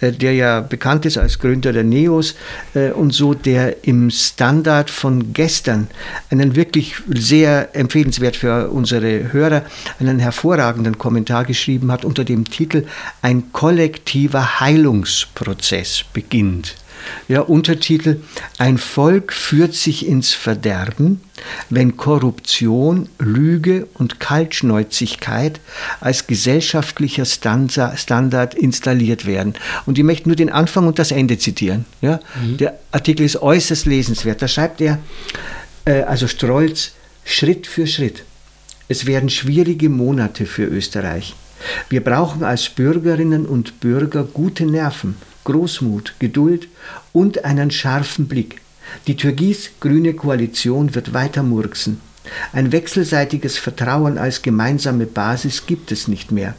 der 0.00 0.34
ja 0.34 0.60
bekannt 0.60 1.06
ist 1.06 1.18
als 1.18 1.38
Gründer 1.38 1.72
der 1.72 1.84
Neos 1.84 2.34
äh, 2.74 2.90
und 2.90 3.12
so, 3.12 3.34
der 3.34 3.84
im 3.84 4.10
Standard 4.10 4.90
von 4.90 5.32
gestern 5.32 5.88
einen 6.30 6.56
wirklich 6.56 6.94
sehr 7.08 7.74
empfehlenswert 7.74 8.36
für 8.36 8.70
unsere 8.70 9.32
Hörer, 9.32 9.64
einen 9.98 10.18
hervorragenden 10.18 10.98
Kommentar 10.98 11.44
geschrieben 11.44 11.92
hat 11.92 12.04
unter 12.04 12.24
dem 12.24 12.44
Titel 12.44 12.86
Ein 13.22 13.52
kollektiver 13.52 14.60
Heilungsprozess 14.60 16.04
beginnt. 16.12 16.74
Ja, 17.28 17.40
Untertitel 17.40 18.20
Ein 18.58 18.78
Volk 18.78 19.32
führt 19.32 19.74
sich 19.74 20.06
ins 20.06 20.32
Verderben, 20.32 21.20
wenn 21.70 21.96
Korruption, 21.96 23.08
Lüge 23.18 23.86
und 23.94 24.20
Kaltschnäuzigkeit 24.20 25.60
als 26.00 26.26
gesellschaftlicher 26.26 27.24
Standard 27.24 28.54
installiert 28.54 29.26
werden. 29.26 29.54
Und 29.86 29.98
ich 29.98 30.04
möchte 30.04 30.28
nur 30.28 30.36
den 30.36 30.50
Anfang 30.50 30.86
und 30.86 30.98
das 30.98 31.10
Ende 31.10 31.38
zitieren. 31.38 31.84
Ja? 32.00 32.20
Mhm. 32.42 32.56
Der 32.56 32.78
Artikel 32.92 33.24
ist 33.24 33.40
äußerst 33.40 33.86
lesenswert. 33.86 34.42
Da 34.42 34.48
schreibt 34.48 34.80
er, 34.80 34.98
äh, 35.84 36.02
also 36.02 36.26
Strolz, 36.26 36.92
Schritt 37.24 37.66
für 37.66 37.86
Schritt. 37.86 38.24
Es 38.88 39.04
werden 39.04 39.28
schwierige 39.28 39.90
Monate 39.90 40.46
für 40.46 40.64
Österreich. 40.64 41.34
Wir 41.88 42.02
brauchen 42.02 42.44
als 42.44 42.68
Bürgerinnen 42.68 43.44
und 43.46 43.80
Bürger 43.80 44.24
gute 44.24 44.64
Nerven 44.64 45.16
Großmut, 45.44 46.14
Geduld 46.18 46.68
und 47.12 47.44
einen 47.44 47.70
scharfen 47.70 48.28
Blick. 48.28 48.60
Die 49.06 49.16
türkis-grüne 49.16 50.14
Koalition 50.14 50.94
wird 50.94 51.14
weiter 51.14 51.42
murksen. 51.42 52.00
Ein 52.52 52.72
wechselseitiges 52.72 53.58
Vertrauen 53.58 54.18
als 54.18 54.42
gemeinsame 54.42 55.06
Basis 55.06 55.66
gibt 55.66 55.92
es 55.92 56.08
nicht 56.08 56.32
mehr. 56.32 56.54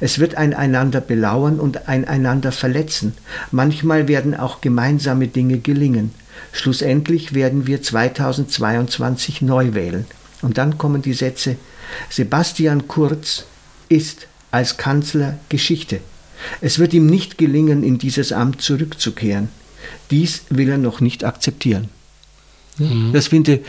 Es 0.00 0.18
wird 0.18 0.36
ein 0.36 0.54
einander 0.54 1.00
belauern 1.00 1.60
und 1.60 1.88
ein 1.88 2.06
einander 2.06 2.52
verletzen. 2.52 3.14
Manchmal 3.50 4.08
werden 4.08 4.34
auch 4.34 4.60
gemeinsame 4.60 5.28
Dinge 5.28 5.58
gelingen. 5.58 6.12
Schlussendlich 6.52 7.34
werden 7.34 7.66
wir 7.66 7.82
2022 7.82 9.42
neu 9.42 9.74
wählen. 9.74 10.06
Und 10.42 10.58
dann 10.58 10.78
kommen 10.78 11.02
die 11.02 11.14
Sätze, 11.14 11.56
Sebastian 12.10 12.88
Kurz 12.88 13.44
ist 13.88 14.26
als 14.50 14.76
Kanzler 14.76 15.38
Geschichte. 15.48 16.00
Es 16.60 16.78
wird 16.78 16.94
ihm 16.94 17.06
nicht 17.06 17.38
gelingen, 17.38 17.82
in 17.82 17.98
dieses 17.98 18.32
Amt 18.32 18.62
zurückzukehren. 18.62 19.48
Dies 20.10 20.42
will 20.50 20.68
er 20.68 20.78
noch 20.78 21.00
nicht 21.00 21.24
akzeptieren. 21.24 21.88
Mhm. 22.78 23.12
Das 23.12 23.28
finde 23.28 23.60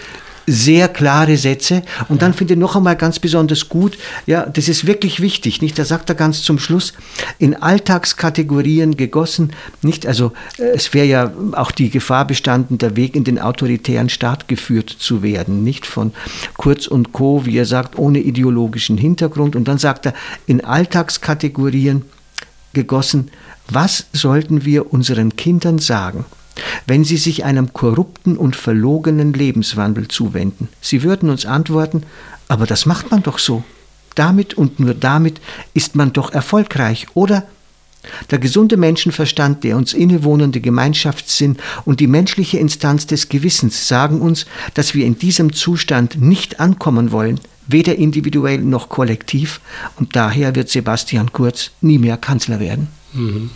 sehr 0.47 0.87
klare 0.87 1.35
Sätze. 1.35 1.83
Und 2.07 2.21
dann 2.21 2.33
finde 2.33 2.53
ich 2.53 2.59
noch 2.59 2.77
einmal 2.77 2.95
ganz 2.95 3.19
besonders 3.19 3.67
gut, 3.67 3.97
ja, 4.25 4.45
das 4.45 4.69
ist 4.69 4.87
wirklich 4.87 5.19
wichtig, 5.19 5.61
nicht? 5.61 5.77
Da 5.77 5.83
sagt 5.83 6.09
er 6.09 6.15
ganz 6.15 6.41
zum 6.41 6.57
Schluss, 6.57 6.93
in 7.37 7.53
Alltagskategorien 7.53 8.95
gegossen, 8.95 9.51
nicht? 9.81 10.07
Also 10.07 10.31
äh, 10.57 10.63
es 10.73 10.93
wäre 10.93 11.05
ja 11.05 11.33
auch 11.51 11.71
die 11.71 11.89
Gefahr 11.89 12.25
bestanden, 12.25 12.77
der 12.77 12.95
Weg 12.95 13.15
in 13.15 13.25
den 13.25 13.39
autoritären 13.39 14.07
Staat 14.07 14.47
geführt 14.47 14.89
zu 14.89 15.21
werden, 15.21 15.63
nicht? 15.63 15.85
Von 15.85 16.13
Kurz 16.55 16.87
und 16.87 17.11
Co., 17.11 17.45
wie 17.45 17.57
er 17.57 17.65
sagt, 17.65 17.99
ohne 17.99 18.19
ideologischen 18.19 18.97
Hintergrund. 18.97 19.55
Und 19.57 19.67
dann 19.67 19.77
sagt 19.77 20.05
er, 20.05 20.13
in 20.45 20.63
Alltagskategorien 20.63 22.03
gegossen, 22.77 23.31
was 23.69 24.05
sollten 24.13 24.63
wir 24.63 24.93
unseren 24.93 25.35
Kindern 25.35 25.79
sagen? 25.79 26.25
wenn 26.85 27.03
sie 27.03 27.17
sich 27.17 27.45
einem 27.45 27.73
korrupten 27.73 28.37
und 28.37 28.55
verlogenen 28.55 29.33
Lebenswandel 29.33 30.07
zuwenden. 30.07 30.69
Sie 30.81 31.03
würden 31.03 31.29
uns 31.29 31.45
antworten, 31.45 32.03
aber 32.47 32.65
das 32.65 32.85
macht 32.85 33.11
man 33.11 33.23
doch 33.23 33.39
so. 33.39 33.63
Damit 34.15 34.55
und 34.55 34.79
nur 34.79 34.95
damit 34.95 35.39
ist 35.75 35.95
man 35.95 36.13
doch 36.13 36.31
erfolgreich, 36.31 37.07
oder? 37.13 37.43
Der 38.31 38.39
gesunde 38.39 38.77
Menschenverstand, 38.77 39.63
der 39.63 39.75
uns 39.75 39.93
innewohnende 39.93 40.61
Gemeinschaftssinn 40.61 41.57
und 41.85 41.99
die 41.99 42.07
menschliche 42.07 42.57
Instanz 42.57 43.05
des 43.05 43.29
Gewissens 43.29 43.87
sagen 43.87 44.21
uns, 44.21 44.45
dass 44.73 44.93
wir 44.93 45.05
in 45.05 45.19
diesem 45.19 45.53
Zustand 45.53 46.19
nicht 46.19 46.59
ankommen 46.59 47.11
wollen, 47.11 47.39
weder 47.67 47.95
individuell 47.95 48.59
noch 48.59 48.89
kollektiv, 48.89 49.61
und 49.97 50.15
daher 50.15 50.55
wird 50.55 50.69
Sebastian 50.69 51.31
Kurz 51.31 51.71
nie 51.81 51.97
mehr 51.97 52.17
Kanzler 52.17 52.59
werden. 52.59 52.87
Mhm. 53.13 53.49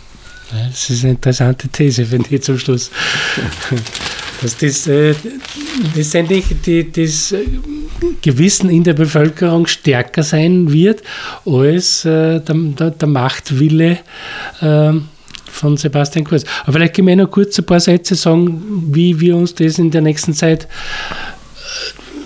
Das 0.52 0.90
ist 0.90 1.02
eine 1.02 1.14
interessante 1.14 1.68
These, 1.68 2.04
finde 2.04 2.34
ich 2.34 2.42
zum 2.42 2.58
Schluss. 2.58 2.90
Dass 4.42 4.56
das 4.56 4.86
äh, 4.88 5.14
letztendlich 5.94 6.44
die, 6.66 6.90
das 6.90 7.34
Gewissen 8.22 8.68
in 8.68 8.82
der 8.82 8.94
Bevölkerung 8.94 9.66
stärker 9.66 10.24
sein 10.24 10.72
wird 10.72 11.02
als 11.46 12.04
äh, 12.04 12.40
der, 12.40 12.54
der, 12.54 12.90
der, 12.90 13.08
Machtwille 13.08 14.00
äh, 14.60 14.92
von 15.46 15.76
Sebastian 15.76 16.24
Kurz. 16.24 16.44
Aber 16.64 16.72
vielleicht 16.72 16.96
können 16.96 17.08
wir 17.08 17.16
noch 17.16 17.30
kurz 17.30 17.58
ein 17.58 17.66
paar 17.66 17.78
Sätze 17.78 18.16
sagen, 18.16 18.90
wie 18.92 19.20
wir 19.20 19.36
uns 19.36 19.54
das 19.54 19.78
in 19.78 19.92
der 19.92 20.00
nächsten 20.00 20.34
Zeit 20.34 20.64
äh, 20.64 21.31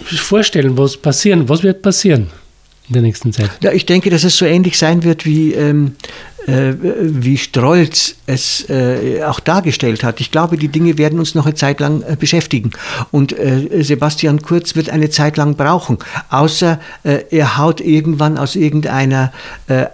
vorstellen, 0.08 0.76
was 0.78 0.96
passieren, 0.96 1.48
was 1.48 1.62
wird 1.62 1.82
passieren 1.82 2.28
in 2.88 2.92
der 2.92 3.02
nächsten 3.02 3.32
Zeit. 3.32 3.50
Ja, 3.62 3.72
ich 3.72 3.86
denke, 3.86 4.10
dass 4.10 4.24
es 4.24 4.36
so 4.36 4.44
ähnlich 4.44 4.78
sein 4.78 5.02
wird 5.02 5.24
wie 5.24 5.52
ähm, 5.52 5.96
äh, 6.35 6.35
wie 6.46 7.38
Strolz 7.38 8.16
es 8.26 8.68
äh, 8.68 9.22
auch 9.24 9.40
dargestellt 9.40 10.04
hat. 10.04 10.20
Ich 10.20 10.30
glaube, 10.30 10.56
die 10.56 10.68
Dinge 10.68 10.98
werden 10.98 11.18
uns 11.18 11.34
noch 11.34 11.46
eine 11.46 11.54
Zeit 11.54 11.80
lang 11.80 12.02
äh, 12.02 12.16
beschäftigen. 12.16 12.70
Und 13.10 13.34
Sebastian 13.80 14.42
Kurz 14.42 14.76
wird 14.76 14.90
eine 14.90 15.10
Zeit 15.10 15.36
lang 15.36 15.56
brauchen, 15.56 15.98
außer 16.30 16.80
er 17.02 17.58
haut 17.58 17.80
irgendwann 17.80 18.38
aus 18.38 18.56
irgendeiner 18.56 19.32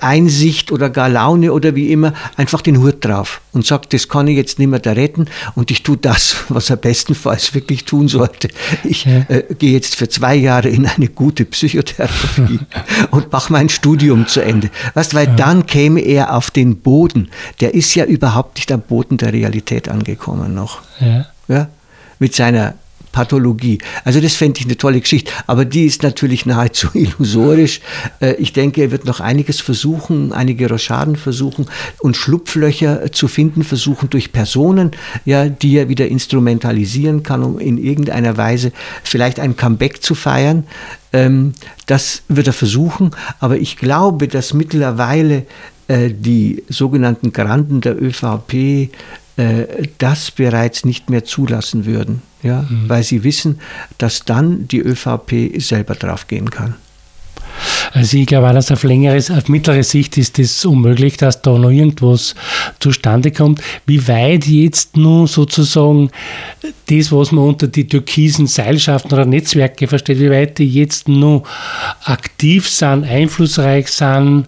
Einsicht 0.01 0.73
oder 0.73 0.91
gar 0.91 1.09
Laune 1.09 1.53
oder 1.53 1.75
wie 1.75 1.93
immer 1.93 2.12
einfach 2.37 2.61
den 2.61 2.79
Hut 2.79 3.05
drauf 3.05 3.41
und 3.53 3.67
sagt, 3.67 3.93
das 3.93 4.09
kann 4.09 4.27
ich 4.29 4.37
jetzt 4.37 4.59
nicht 4.59 4.69
mehr 4.69 4.79
da 4.79 4.93
retten 4.93 5.27
und 5.55 5.71
ich 5.71 5.83
tue 5.83 5.97
das, 5.97 6.37
was 6.49 6.71
er 6.71 6.77
bestenfalls 6.77 7.55
wirklich 7.55 7.85
tun 7.85 8.09
sollte. 8.09 8.49
Ich 8.85 9.05
ja. 9.05 9.25
äh, 9.29 9.45
gehe 9.59 9.73
jetzt 9.73 9.97
für 9.97 10.09
zwei 10.09 10.35
Jahre 10.35 10.69
in 10.69 10.87
eine 10.87 11.09
gute 11.09 11.45
Psychotherapie 11.45 12.61
und 13.11 13.31
mache 13.33 13.53
mein 13.53 13.69
Studium 13.69 14.27
zu 14.27 14.41
Ende. 14.41 14.71
Weißt, 14.95 15.15
weil 15.15 15.29
ja. 15.29 15.35
dann 15.35 15.67
käme 15.67 16.01
er 16.01 16.35
auf 16.35 16.42
auf 16.43 16.51
den 16.51 16.79
Boden. 16.79 17.29
Der 17.61 17.73
ist 17.73 17.95
ja 17.95 18.05
überhaupt 18.05 18.57
nicht 18.57 18.73
am 18.73 18.81
Boden 18.81 19.17
der 19.17 19.33
Realität 19.33 19.89
angekommen 19.89 20.55
noch. 20.55 20.83
Ja. 20.99 21.27
ja? 21.47 21.69
Mit 22.19 22.35
seiner 22.35 22.75
Pathologie. 23.13 23.79
Also 24.05 24.21
das 24.21 24.35
fände 24.35 24.59
ich 24.59 24.67
eine 24.67 24.77
tolle 24.77 25.01
Geschichte, 25.01 25.31
aber 25.47 25.65
die 25.65 25.85
ist 25.85 26.03
natürlich 26.03 26.47
nahezu 26.47 26.89
illusorisch. 26.95 27.81
Äh, 28.21 28.35
ich 28.35 28.53
denke, 28.53 28.83
er 28.83 28.91
wird 28.91 29.05
noch 29.05 29.21
einiges 29.21 29.61
versuchen, 29.61 30.33
einige 30.33 30.69
Rochaden 30.69 31.15
versuchen 31.15 31.67
und 32.01 32.17
Schlupflöcher 32.17 33.13
zu 33.13 33.29
finden, 33.29 33.63
versuchen 33.63 34.11
durch 34.11 34.33
Personen, 34.33 34.91
ja, 35.25 35.49
die 35.49 35.77
er 35.77 35.89
wieder 35.89 36.09
instrumentalisieren 36.09 37.23
kann, 37.23 37.45
um 37.45 37.61
in 37.61 37.79
irgendeiner 37.79 38.37
Weise 38.37 38.73
vielleicht 39.05 39.39
ein 39.39 39.57
Comeback 39.57 40.03
zu 40.03 40.17
feiern. 40.17 40.65
Ähm, 41.13 41.53
das 41.87 42.23
wird 42.29 42.47
er 42.47 42.55
versuchen, 42.55 43.11
aber 43.39 43.59
ich 43.59 43.77
glaube, 43.77 44.29
dass 44.29 44.55
mittlerweile 44.55 45.45
die 45.88 46.62
sogenannten 46.68 47.33
Granden 47.33 47.81
der 47.81 48.01
ÖVP 48.01 48.88
äh, 49.37 49.88
das 49.99 50.31
bereits 50.31 50.85
nicht 50.85 51.09
mehr 51.09 51.25
zulassen 51.25 51.87
würden, 51.87 52.21
ja, 52.42 52.66
mhm. 52.68 52.88
weil 52.88 53.03
sie 53.03 53.25
wissen, 53.25 53.61
dass 53.97 54.25
dann 54.25 54.68
die 54.68 54.81
ÖVP 54.81 55.59
selber 55.61 55.95
draufgehen 55.95 56.51
kann. 56.51 56.75
Also 57.92 58.16
ich 58.16 58.27
glaube, 58.27 58.53
dass 58.53 58.71
auf 58.71 58.83
längere, 58.83 59.16
auf 59.16 59.49
mittlere 59.49 59.83
Sicht 59.83 60.18
ist 60.18 60.38
es 60.38 60.64
unmöglich, 60.64 61.16
dass 61.16 61.42
da 61.42 61.57
noch 61.59 61.71
irgendwas 61.71 62.35
zustande 62.81 63.31
kommt. 63.31 63.61
Wie 63.87 64.07
weit 64.09 64.47
jetzt 64.47 64.97
nun 64.97 65.27
sozusagen 65.27 66.11
das, 66.88 67.12
was 67.12 67.33
man 67.33 67.49
unter 67.49 67.68
die 67.68 67.87
türkisen 67.87 68.47
Seilschaften 68.47 69.12
oder 69.12 69.27
Netzwerke 69.27 69.87
versteht, 69.87 70.21
wie 70.21 70.31
weit 70.31 70.59
die 70.59 70.68
jetzt 70.68 71.09
nur 71.09 71.42
aktiv 72.05 72.68
sind, 72.68 73.05
einflussreich 73.05 73.88
sind, 73.88 74.47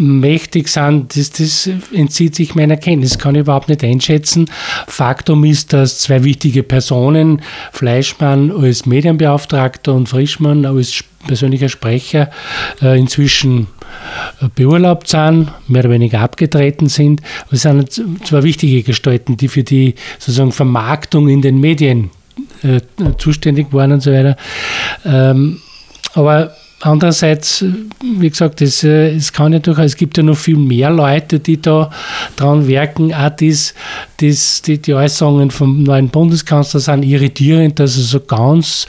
mächtig 0.00 0.68
sind, 0.68 1.16
das, 1.16 1.30
das 1.30 1.68
entzieht 1.92 2.34
sich 2.34 2.54
meiner 2.54 2.76
Kenntnis, 2.76 3.18
kann 3.18 3.34
ich 3.34 3.42
überhaupt 3.42 3.68
nicht 3.68 3.84
einschätzen. 3.84 4.50
Faktum 4.86 5.44
ist, 5.44 5.72
dass 5.72 5.98
zwei 5.98 6.24
wichtige 6.24 6.62
Personen, 6.62 7.42
Fleischmann 7.72 8.50
als 8.50 8.86
Medienbeauftragter 8.86 9.92
und 9.92 10.08
Frischmann 10.08 10.64
als 10.64 11.04
persönlicher 11.26 11.68
Sprecher, 11.68 12.30
äh, 12.80 12.98
inzwischen 12.98 13.66
äh, 14.40 14.48
beurlaubt 14.54 15.08
sind, 15.08 15.52
mehr 15.68 15.80
oder 15.80 15.90
weniger 15.90 16.20
abgetreten 16.20 16.88
sind. 16.88 17.20
Es 17.50 17.62
sind 17.62 17.92
zwei 18.24 18.42
wichtige 18.42 18.82
Gestalten, 18.82 19.36
die 19.36 19.48
für 19.48 19.64
die 19.64 19.94
sozusagen 20.18 20.52
Vermarktung 20.52 21.28
in 21.28 21.42
den 21.42 21.60
Medien 21.60 22.10
äh, 22.62 22.80
zuständig 23.18 23.72
waren 23.72 23.92
und 23.92 24.02
so 24.02 24.12
weiter. 24.12 24.36
Ähm, 25.04 25.60
aber 26.14 26.54
Andererseits, 26.82 27.62
wie 28.02 28.30
gesagt, 28.30 28.62
es, 28.62 28.82
es 28.84 29.32
kann 29.32 29.52
ja 29.52 29.58
durchaus, 29.58 29.84
es 29.86 29.96
gibt 29.96 30.16
ja 30.16 30.22
noch 30.22 30.36
viel 30.36 30.56
mehr 30.56 30.90
Leute, 30.90 31.38
die 31.38 31.60
da 31.60 31.90
dran 32.36 32.66
wirken. 32.66 33.12
Auch 33.12 33.28
dies, 33.28 33.74
dies, 34.18 34.62
die, 34.62 34.80
die 34.80 34.94
Äußerungen 34.94 35.50
vom 35.50 35.82
neuen 35.82 36.08
Bundeskanzler 36.08 36.80
sind 36.80 37.02
irritierend, 37.02 37.78
dass 37.78 37.98
er 37.98 38.04
so 38.04 38.20
ganz 38.20 38.86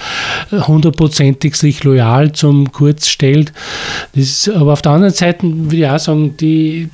hundertprozentig 0.51 1.56
sich 1.56 1.84
loyal 1.84 2.32
zum 2.32 2.71
Kurz 2.71 3.08
stellt. 3.08 3.51
Das, 4.15 4.47
aber 4.47 4.71
auf 4.71 4.82
der 4.82 4.93
anderen 4.93 5.13
Seite 5.13 5.45
würde 5.45 5.75
ich 5.75 5.88
auch 5.88 5.99
sagen, 5.99 6.38
die 6.38 6.89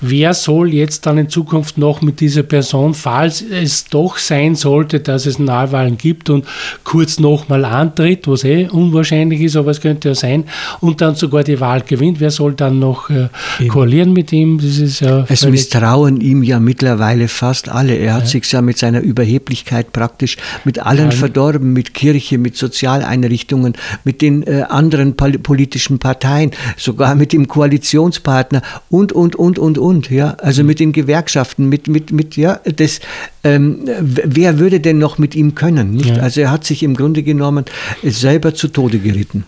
wer 0.00 0.34
soll 0.34 0.72
jetzt 0.72 1.06
dann 1.06 1.18
in 1.18 1.28
Zukunft 1.28 1.78
noch 1.78 2.02
mit 2.02 2.20
dieser 2.20 2.42
Person, 2.42 2.94
falls 2.94 3.42
es 3.42 3.84
doch 3.84 4.18
sein 4.18 4.54
sollte, 4.54 5.00
dass 5.00 5.26
es 5.26 5.38
Neuwahlen 5.38 5.98
gibt 5.98 6.30
und 6.30 6.46
kurz 6.84 7.18
nochmal 7.18 7.64
antritt, 7.64 8.26
was 8.28 8.44
eh 8.44 8.68
unwahrscheinlich 8.68 9.40
ist, 9.40 9.56
aber 9.56 9.70
es 9.70 9.80
könnte 9.80 10.10
ja 10.10 10.14
sein, 10.14 10.44
und 10.80 11.00
dann 11.00 11.14
sogar 11.14 11.44
die 11.44 11.60
Wahl 11.60 11.82
gewinnt, 11.82 12.20
wer 12.20 12.30
soll 12.30 12.54
dann 12.54 12.78
noch 12.78 13.10
äh, 13.10 13.28
koalieren 13.68 14.12
mit 14.12 14.32
ihm? 14.32 14.58
Das 14.58 14.78
ist 14.78 15.00
ja 15.00 15.24
es 15.28 15.44
misstrauen 15.46 16.20
ihm 16.20 16.42
ja 16.42 16.60
mittlerweile 16.60 17.28
fast 17.28 17.68
alle. 17.68 17.94
Er 17.94 18.14
hat 18.14 18.22
ja. 18.22 18.28
sich 18.28 18.50
ja 18.52 18.62
mit 18.62 18.78
seiner 18.78 19.00
Überheblichkeit 19.00 19.92
praktisch 19.92 20.36
mit 20.64 20.78
allen 20.78 21.10
ja. 21.10 21.16
verdorben, 21.16 21.72
mit 21.72 21.94
Kirche, 21.94 22.38
mit 22.38 22.56
Sozialeinrichtungen, 22.56 23.74
mit 24.04 24.22
den 24.22 24.42
äh, 24.46 24.62
anderen 24.68 25.16
politischen 25.16 25.98
Parteien, 25.98 26.50
sogar 26.76 27.14
mit 27.14 27.32
dem 27.32 27.48
Koalitionspartner 27.48 28.62
und, 28.88 29.12
und, 29.12 29.36
und, 29.36 29.53
und, 29.58 29.78
und, 29.78 30.10
ja, 30.10 30.34
also 30.34 30.64
mit 30.64 30.80
den 30.80 30.92
Gewerkschaften, 30.92 31.68
mit, 31.68 31.88
mit, 31.88 32.12
mit, 32.12 32.36
ja, 32.36 32.60
das, 32.76 33.00
ähm, 33.42 33.80
wer 34.00 34.58
würde 34.58 34.80
denn 34.80 34.98
noch 34.98 35.18
mit 35.18 35.34
ihm 35.34 35.54
können, 35.54 35.92
nicht? 35.92 36.16
Ja. 36.16 36.22
Also 36.22 36.40
er 36.42 36.50
hat 36.50 36.64
sich 36.64 36.82
im 36.82 36.94
Grunde 36.94 37.22
genommen 37.22 37.64
selber 38.02 38.54
zu 38.54 38.68
Tode 38.68 38.98
geritten. 38.98 39.44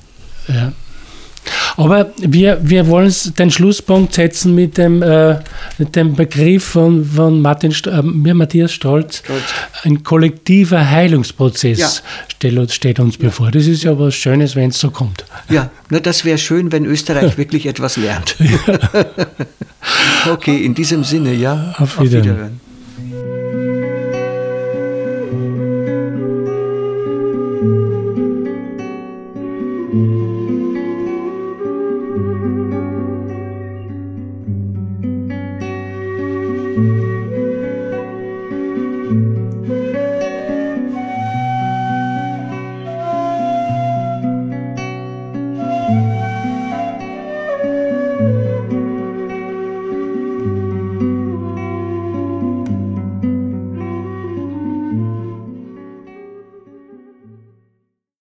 Ja. 0.49 0.73
Aber 1.77 2.11
wir, 2.19 2.59
wir 2.63 2.87
wollen 2.89 3.13
den 3.39 3.51
Schlusspunkt 3.51 4.15
setzen 4.15 4.55
mit 4.55 4.79
dem, 4.79 5.03
äh, 5.03 5.39
mit 5.79 5.95
dem 5.95 6.15
Begriff 6.15 6.65
von, 6.65 7.05
von 7.05 7.41
Martin, 7.41 7.75
äh, 7.87 8.03
Matthias 8.03 8.73
Stolz. 8.73 9.19
Stolz. 9.19 9.43
Ein 9.83 10.03
kollektiver 10.03 10.91
Heilungsprozess 10.91 11.79
ja. 11.79 11.89
steht, 12.29 12.73
steht, 12.73 13.01
uns 13.01 13.17
bevor. 13.19 13.51
Das 13.51 13.67
ist 13.67 13.85
ja 13.85 13.99
was 13.99 14.15
Schönes, 14.15 14.57
wenn 14.57 14.71
es 14.71 14.81
so 14.81 14.91
kommt. 14.91 15.25
Ja, 15.49 15.71
nur 15.91 16.01
das 16.01 16.25
wäre 16.25 16.39
schön, 16.39 16.73
wenn 16.73 16.85
Österreich 16.85 17.37
wirklich 17.39 17.67
etwas 17.67 17.97
lernt. 17.97 18.37
okay, 20.31 20.65
in 20.65 20.75
diesem 20.75 21.05
Sinne, 21.05 21.35
ja. 21.35 21.75
Auf 21.79 22.01
Wiederhören. 22.01 22.21
Auf 22.21 22.25
Wiederhören. 22.25 22.66